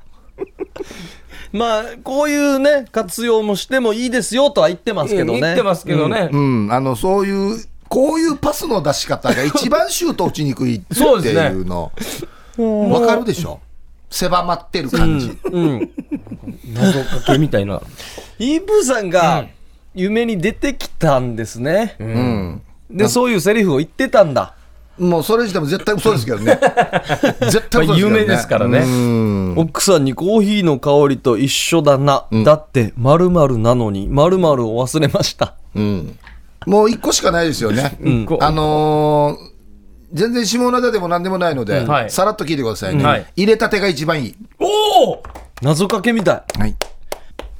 [1.51, 5.41] まあ、こういうね、活用もしてもいいですよとは言ってますけどね。
[5.41, 6.29] 言ってますけどね。
[6.31, 6.69] うん。
[6.71, 7.57] あの、そういう、
[7.89, 11.91] こういうパスの出し方が一番シュート打ちにくいってそうですねいうの。
[12.57, 13.59] わかるでしょ？
[14.09, 15.37] 狭まってる感じ。
[15.45, 15.89] うん。
[16.73, 17.81] 謎かけみたいな。
[18.39, 19.45] イープーさんが
[19.95, 21.95] 夢に出てきたんですね。
[21.99, 22.61] うん。
[22.89, 24.53] で、そういうセリフを言ってたんだ。
[24.99, 26.59] もうそれ自体も絶対嘘ですけどね。
[27.49, 28.19] 絶対嘘ですけどね。
[28.19, 29.53] 夢ですからねうん。
[29.57, 32.25] 奥さんにコーヒーの香りと一緒だな。
[32.43, 35.55] だって、〇〇なのに、〇〇を忘れました。
[35.73, 36.17] うん。
[36.67, 37.97] もう一個しかないですよね。
[38.03, 39.50] んあのー
[40.13, 43.03] 全然下ネタでも何でもないので、はいさらっと聞いてくださいね。
[43.03, 44.35] はい入れたてが一番いい。
[44.59, 45.23] おお
[45.61, 46.75] 謎かけみたはい。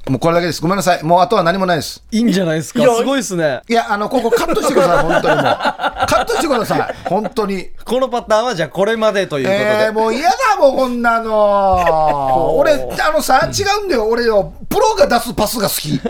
[0.08, 0.60] もうこれだけです。
[0.60, 1.02] ごめんなさい。
[1.04, 2.02] もうあとは何もないです。
[2.10, 2.18] い。
[2.18, 2.80] いいんじゃないですか？
[2.80, 3.62] いやすごいですね。
[3.68, 5.04] いや、あの、ここカットしてください。
[5.06, 5.44] 本当にもう。
[5.44, 6.94] カットしてください。
[7.04, 7.68] 本当に。
[7.84, 9.64] このパターンはじゃあこれまでということで。
[9.84, 12.56] えー、もう嫌だもん、こんなの。
[12.58, 14.06] 俺、あのさ、違うんだよ。
[14.08, 16.00] 俺よ、プロが出すパスが好き。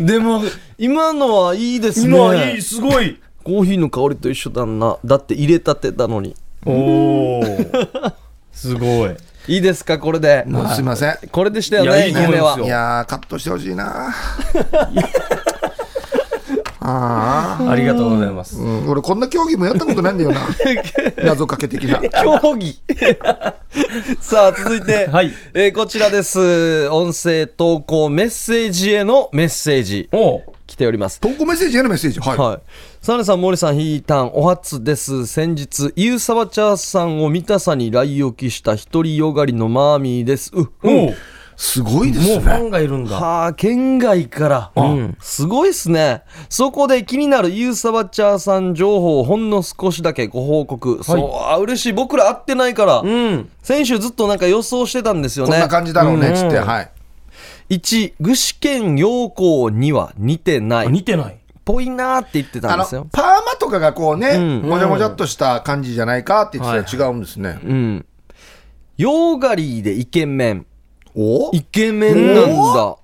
[0.02, 0.42] でも、
[0.76, 2.16] 今のはいいですね。
[2.16, 3.20] 今いい、すごい。
[3.44, 4.96] コーヒーの香りと一緒だな。
[5.04, 6.34] だって入れたてだのに。
[6.64, 7.44] おお。
[8.52, 9.16] すごい。
[9.46, 10.44] いいですか、これで？
[10.46, 11.16] もうすいません。
[11.30, 12.58] これでしたよいやね、夢は。
[12.58, 14.14] いやー、カットしてほしいな。
[16.86, 18.58] ああ、ありがとうございます。
[18.58, 20.40] うん、俺こんな競技もやったことないんだよな。
[21.24, 21.98] 謎かけ的な。
[22.10, 22.78] 競技
[24.20, 30.42] さあ続いて、はいえーこちらです音声投稿メッセージへのメッセージおう
[30.74, 32.18] 来ております投稿メッセージへのメッセージ。
[32.20, 32.38] はい。
[32.38, 32.58] はい
[33.00, 41.14] サネさん森さんヒータンお初です先日ユーサバチャーさんを見たさに来置きした一人よがりのマーミーですうっふんおう
[41.56, 42.66] すごいですもうファね。
[42.66, 43.14] ンがいるんだ。
[43.14, 44.82] はあ、県外から。
[44.82, 46.22] んすごいっすね。
[46.48, 51.04] そこで気になるユーサバチャーさん情報をほんの少しだけご報告。
[51.04, 51.92] そう、あ嬉しい。
[51.92, 52.98] 僕ら会ってないから。
[53.04, 53.48] うん。
[53.62, 55.68] 先週ずっとなんか予想してたんですよねこんな。
[55.68, 56.58] 感じだろうね、つって。
[56.58, 56.90] はい。
[57.70, 60.88] 1、具志堅用高には似てない。
[60.88, 61.38] 似てない。
[61.64, 63.06] ぽいなーって言ってたんですよ、。
[63.10, 67.58] パーマとかがこうね、うんもじゃもじゃっとした感じじゃないかって言ってたら違うんですね。
[67.64, 68.06] うん。
[68.98, 70.66] ヨーガリーでイケメン。
[71.14, 71.50] お？
[71.52, 72.96] イケメンなんだ。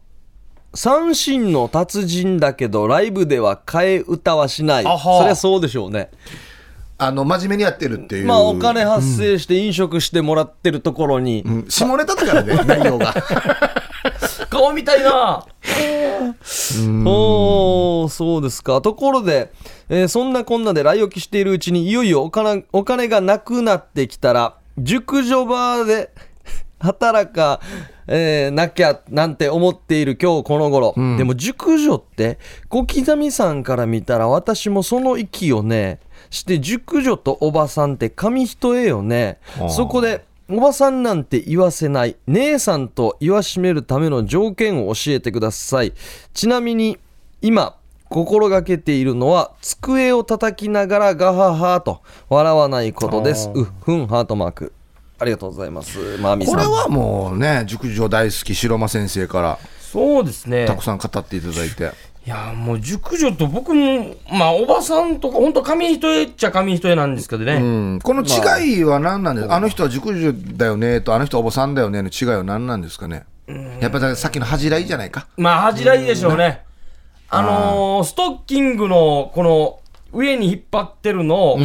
[0.74, 4.86] 三振の達人だけど、ライブでは替え歌はしない。
[4.86, 6.10] あはそりゃそうでしょうね。
[6.98, 8.26] あの、真面目にやってるっていう。
[8.26, 13.14] まあ、お金発生して飲食してもらってるところに、うん下ネタだからね、内容が。
[14.60, 15.46] 顔みたいな。
[17.06, 18.82] おー、そうですか。
[18.82, 19.50] ところで、
[19.88, 26.10] えーそんなこんなで来置きしているうちに、いよいよお金お金がなくなってきたら、熟女バーで
[26.78, 27.60] 働か、
[28.06, 30.94] えーなきゃなんて思っている今日この頃。
[31.16, 32.38] でも熟女って、
[32.68, 39.38] 小刻みさんから見たら私もその域をね、して熟女とおばさんって紙一重よね。
[39.70, 42.16] そこで、おばさんなんて言わせない。
[42.26, 45.92] 姉さんと言わしめるための条件を教えてください。
[46.34, 46.98] ちなみに
[47.40, 47.76] 今
[48.08, 53.48] 心がけているのは机を叩きながらガハハと笑わないことです。
[53.54, 54.72] うっふんハートマーク。
[55.20, 55.98] ありがとうございます。
[56.18, 56.56] マーミーさん。
[56.56, 60.66] これはもうね、熟女大好き白間先生からそうですね。
[60.66, 61.92] たくさん語っていただいて。
[62.26, 67.58] いやもう熟女と僕もまあおばさんとか本当紙一重っちゃ紙一重なんですけどね、う
[67.96, 73.24] ん、この違いは何なんですか、あ、の人は熟女だよねと、あの人はおばさんだよねの違いは何なんですかね？
[73.80, 75.28] やっぱりさっきの恥じらいじゃないか？
[75.38, 76.62] まあ恥じらいでしょうね、
[77.30, 79.80] あのーストッキングのこの
[80.12, 81.58] 上に引っ張ってるのを、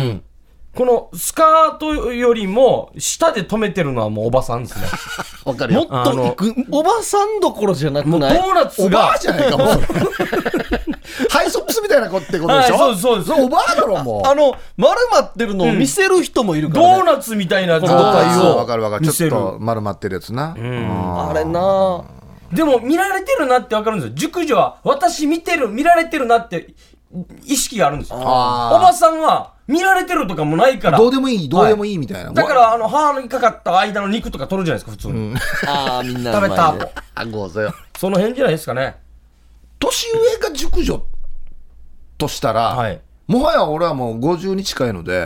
[0.76, 4.86] このスカートよりも下で止めてるのはもうおばさんですね。
[5.46, 5.88] わかるよ。
[5.90, 9.68] もっと行く、おばさんどころじゃなくもうドないーナツおばがあ、じゃないか、もう。
[11.30, 12.76] ハイソックスみたいな子ってことでしょ？
[12.78, 14.28] はいそうですそうですれおばあだろ、もう。
[14.28, 19.08] あの、丸まってるのを見せる人もいるかドら、ねーナツみたいな状あ態ーをわかるわかる。
[19.08, 19.30] ちょっ。
[19.30, 20.56] と丸まってるやつな。
[20.58, 22.02] うんあれな
[22.52, 24.16] でも見られてるなってわかるんですよ。
[24.16, 26.74] 熟女は私見てる、見られてるなって
[27.44, 28.18] 意識があるんですよ。
[28.18, 30.98] おあーばさんは見られてるとかもないから。
[30.98, 32.32] どうでもいい、どうでもいいみたいな。
[32.32, 35.36] だから、あの、歯にかかった間の肉とか取るじゃないですか、普通に。
[35.68, 36.76] ああ、 みんな食べた。
[37.16, 37.74] あ、ごぞよ。
[37.98, 38.98] その辺じゃないですかね。
[39.80, 41.04] 年上が熟女
[42.18, 43.02] としたら、はい。
[43.28, 45.26] もはや俺はもう50に近いので、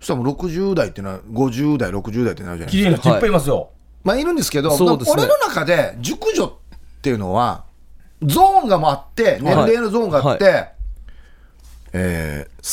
[0.00, 2.70] そしたらもう60代っていうのは50代、60代ってなるじゃないですか。
[2.70, 3.70] 綺麗な人いっぱいいますよ。
[4.04, 6.52] まあいるんですけど、そうですね俺の中で熟女っ
[7.00, 7.64] ていうのは、
[8.22, 10.68] ゾーンがもあって、年齢のゾーンがあって、
[11.92, 12.66] えー、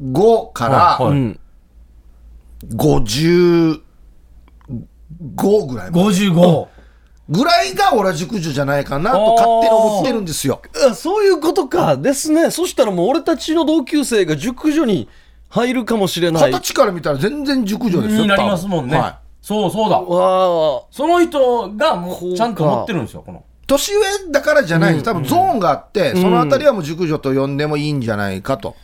[0.00, 1.40] 35からはいうん。
[2.76, 3.80] 55
[5.66, 6.68] ぐらいまで55。
[7.28, 10.60] ぐらいが俺は熟女じゃないかなと勝手に思ってるんですよ。
[10.90, 11.96] あそういうことか。
[11.96, 12.50] ですね。
[12.50, 15.08] そしたらもう俺たちの同級生が熟女に
[15.48, 16.50] 入るかもしれない。
[16.50, 18.22] 二十歳から見たら全然熟女ですよ。
[18.22, 18.98] になりますもんね。
[18.98, 19.14] はい
[19.44, 20.00] そうそうだ。
[20.90, 23.44] その人がもこうちゃんと持ってるんですよ、この。
[23.66, 25.04] 年上だからじゃないんです。
[25.04, 28.74] 多分ゾーンがあって、そのあたりはもう熟女と呼んでもいいんじゃないかと。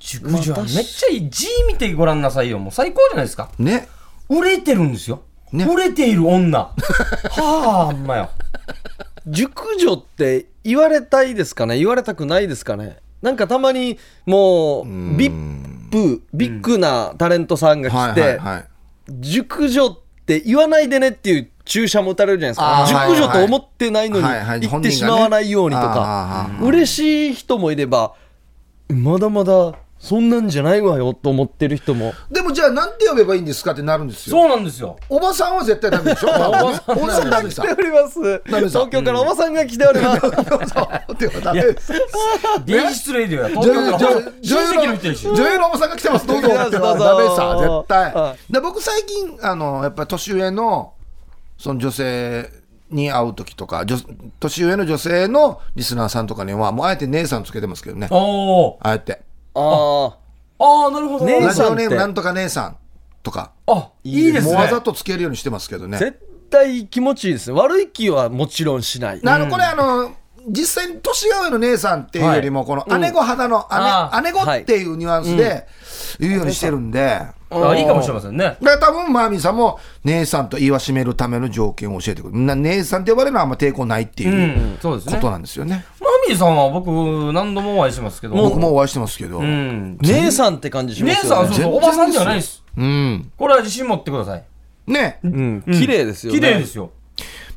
[0.00, 1.30] 熟女はめっちゃいい。
[1.30, 2.58] 字見てごらんなさいよ。
[2.58, 3.50] もう最高じゃないですか。
[3.58, 3.86] ね。
[4.28, 5.22] 売れてるんですよ。
[5.52, 6.58] ね売れている女。
[6.72, 6.72] は
[7.36, 8.30] あ、ほんまよ。
[9.26, 11.76] 熟女って言われたいですかね？
[11.78, 12.96] 言われたくないですかね？
[13.20, 18.64] なんかたまにもうビップビッグなタレントさんがはい来てはいはい。
[19.20, 28.14] 熟女って言わないでねっていう注射も打たれるじゃないですか熟女と思ってないのにはいはい言ってしまわないようにと本人がねかあー嬉しい人もいれば
[28.88, 32.14] まだまだそんなんじゃないわよと思ってる人も。
[32.30, 34.40] でもじゃあなんて呼べばいいんですかってなるんですよ。
[34.40, 34.98] そうなんですよ。
[35.10, 36.28] おばさんは絶対ダメでしょ？
[36.28, 37.68] おばさんおばさんダメさ来。
[37.68, 38.42] ております。
[38.46, 40.20] 東京からおばさんが来ております。
[40.20, 40.32] そう。
[41.16, 41.92] ではダメです。
[42.64, 43.48] 電子失礼だよ。
[43.48, 45.28] 東女優京から女優の人やし。
[45.28, 46.26] 女優のおばさんが来てます。
[46.26, 46.42] どう。
[46.42, 46.48] ぞ。
[46.48, 48.36] ダメさ、絶対は。
[48.48, 50.94] で僕最近、あの、やっぱり年上の、
[51.58, 52.50] その女性
[52.90, 53.34] に会う。
[53.34, 53.98] 時とか、女
[54.40, 56.86] 年上の女性のリスナーさんとかには、もう。
[56.86, 58.08] あえて姉さんつけてますけどね。
[58.10, 59.28] あえて。
[59.54, 60.16] あ
[60.58, 61.24] ああ、なるほど。
[61.24, 61.82] 姉ラジオさんって。
[61.82, 62.76] ネームなんとか姉さん
[63.22, 64.52] とか、あ、いいですね。
[64.52, 65.96] もうわざとつけるようにしてますけどね。
[65.96, 66.18] あ絶
[66.50, 67.50] 対気持ちいいです。
[67.50, 69.20] ね悪い気はもちろんしない。
[69.24, 70.12] あの、これあの、
[70.48, 75.66] 実際に年が上の姉さんっていうよりも、この姉子肌のあ姉、姉子っていうニュアンスで
[76.18, 78.44] 言うようにしてるんで、あいいかもしれませんね。
[78.44, 82.34] だから多分マーミーさんも姉さんと言わしめるための条件を教えてくる。
[82.34, 84.78] みんな姉さんって呼ばれるのはあんま抵抗ないっていう。
[84.78, 88.34] ことなんですよね、マミーさんは僕何度もお会いしてますけど。
[88.34, 89.98] 僕もお会いしてますけどううん、ん。
[90.02, 92.62] 姉さんって感じしま姉すよねさん、そうそう、おばさんじゃないです。
[92.76, 94.44] うん、これは自信持ってください。
[94.86, 96.90] ねうん綺麗ですよね綺麗ですよ。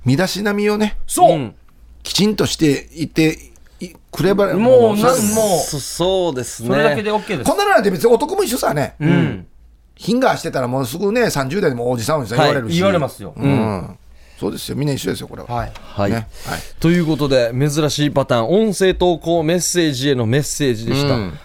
[0.05, 1.31] 身だしなみをねそう。
[1.33, 1.55] うん
[2.03, 3.37] きちんとしていて
[3.79, 7.55] いくればもう、そなん、もそそうですう、ねそれだけで OK ですこ。
[7.55, 9.47] んなのなんて別に男も一緒さね、うん。
[9.95, 13.33] ヒンガーしてたらもうすぐね30代でもおじさんおじさん言われるし、言われますよ。
[13.37, 13.97] うん
[14.39, 14.75] そうですよ。
[14.75, 15.71] みんな一緒ですよこれは、はい。
[15.75, 16.27] はい、ね。
[16.45, 16.59] はい。
[16.79, 21.39] ということで珍しいパターン音声投稿メッセージへのメッセージでした、うん。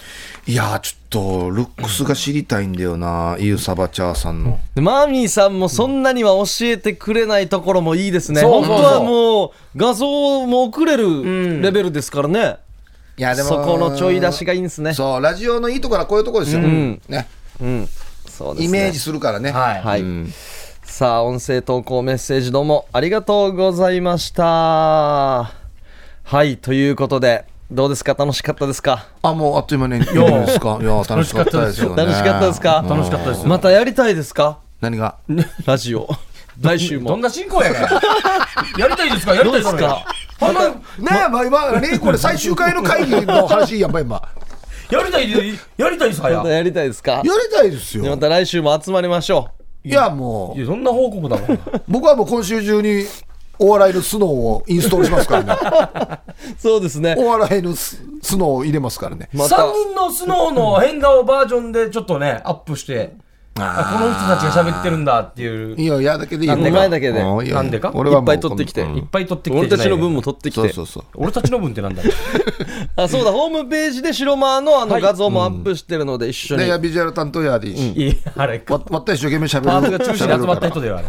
[0.47, 4.59] いやーちょっとルックスが知りたいんだよなイユサバチャーさんの。
[4.75, 8.83] でマーミーさんもそんなには教えてくれないところもいいですね、そうそうそう。
[8.83, 12.57] 本当はもう画像も送れんるレベルですからね、
[13.19, 14.95] いやでもそこのちょい出しがいいんですね。
[14.95, 17.01] そうラジオのいいところはこういうところですよ、ん。
[17.09, 17.29] ね。
[17.61, 17.89] うん。
[18.27, 18.79] そうですね。
[18.79, 19.51] イメージするからね。
[19.51, 19.83] はい。
[19.83, 20.33] はい、うん
[20.99, 24.43] さあ音声投稿メッセージどうもありがとうございました。
[24.43, 25.53] は
[26.43, 28.15] いということでどうですか？
[28.15, 29.07] 楽しかったですか？
[29.23, 30.77] あもうあっという間にいいですか？
[30.83, 32.05] いや楽しかったですよね。
[32.05, 32.85] 楽しかったですか？
[32.85, 33.47] 楽しかったですよ。
[33.47, 34.59] またやりたいですか？
[34.81, 35.15] 何が？
[35.65, 36.09] ラジオ。
[36.61, 37.11] 来週も。
[37.11, 37.83] どんな進行やねん。
[38.81, 39.37] やりたいですか？
[39.37, 39.79] やりたいですか？
[39.79, 40.05] か
[40.41, 44.21] ほんま、ねえまあ今ねこれ最終回の会議の話やんば今
[44.91, 46.61] やりたいで、やりたいです、はや。
[46.61, 47.13] りたいですか？
[47.13, 48.03] やりたいですよ。
[48.05, 49.51] また来週も集まりましょ
[49.85, 51.59] いやもいうや、そんな報告だもん。
[51.89, 53.05] 僕はもう今週中に
[53.59, 55.55] お笑いのスノーをインストールしますからね。
[55.55, 57.17] う そうですね。
[57.19, 59.29] お笑いのススノーを入れますからね。
[59.33, 59.57] また。
[59.57, 63.28] 3人のスノーの変顔バージョンでちょっとね、アップして、あ
[63.59, 66.57] この人たちが喋ってるんだっていう、いやいやだけでいいよ。
[66.57, 66.89] なんでか。
[66.89, 67.53] だけで。
[67.53, 67.93] なんでか？
[67.95, 68.83] 俺はいっぱい取ってきて。
[68.83, 70.61] うんいっぱい取ってきて俺たちの分も取ってきて。
[70.61, 71.05] そうそうそう。
[71.17, 72.03] 俺たちの分ってなんだ？
[72.03, 72.11] よ
[72.97, 73.33] あそうだ。
[73.33, 78.63] ホームページで白間のあの画像もアップしてるので一緒に、でいやビジュアル担当やでいいし、いやあれ。
[78.69, 79.73] わた一生懸命しゃべる。
[79.73, 81.09] パートが中止で集まった人ではあれ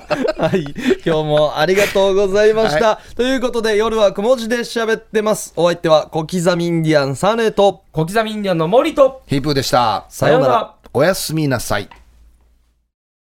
[0.48, 0.62] はい。
[1.06, 2.88] 今日もありがとうございました。
[2.88, 5.54] はということで、夜はくも字で喋ってます。
[5.56, 10.04] お相手は小刻みインディアンサネと、小刻みインディアンの森と、ヒープーでした。
[10.10, 10.74] さようなら。
[10.92, 11.88] おやすみなさい。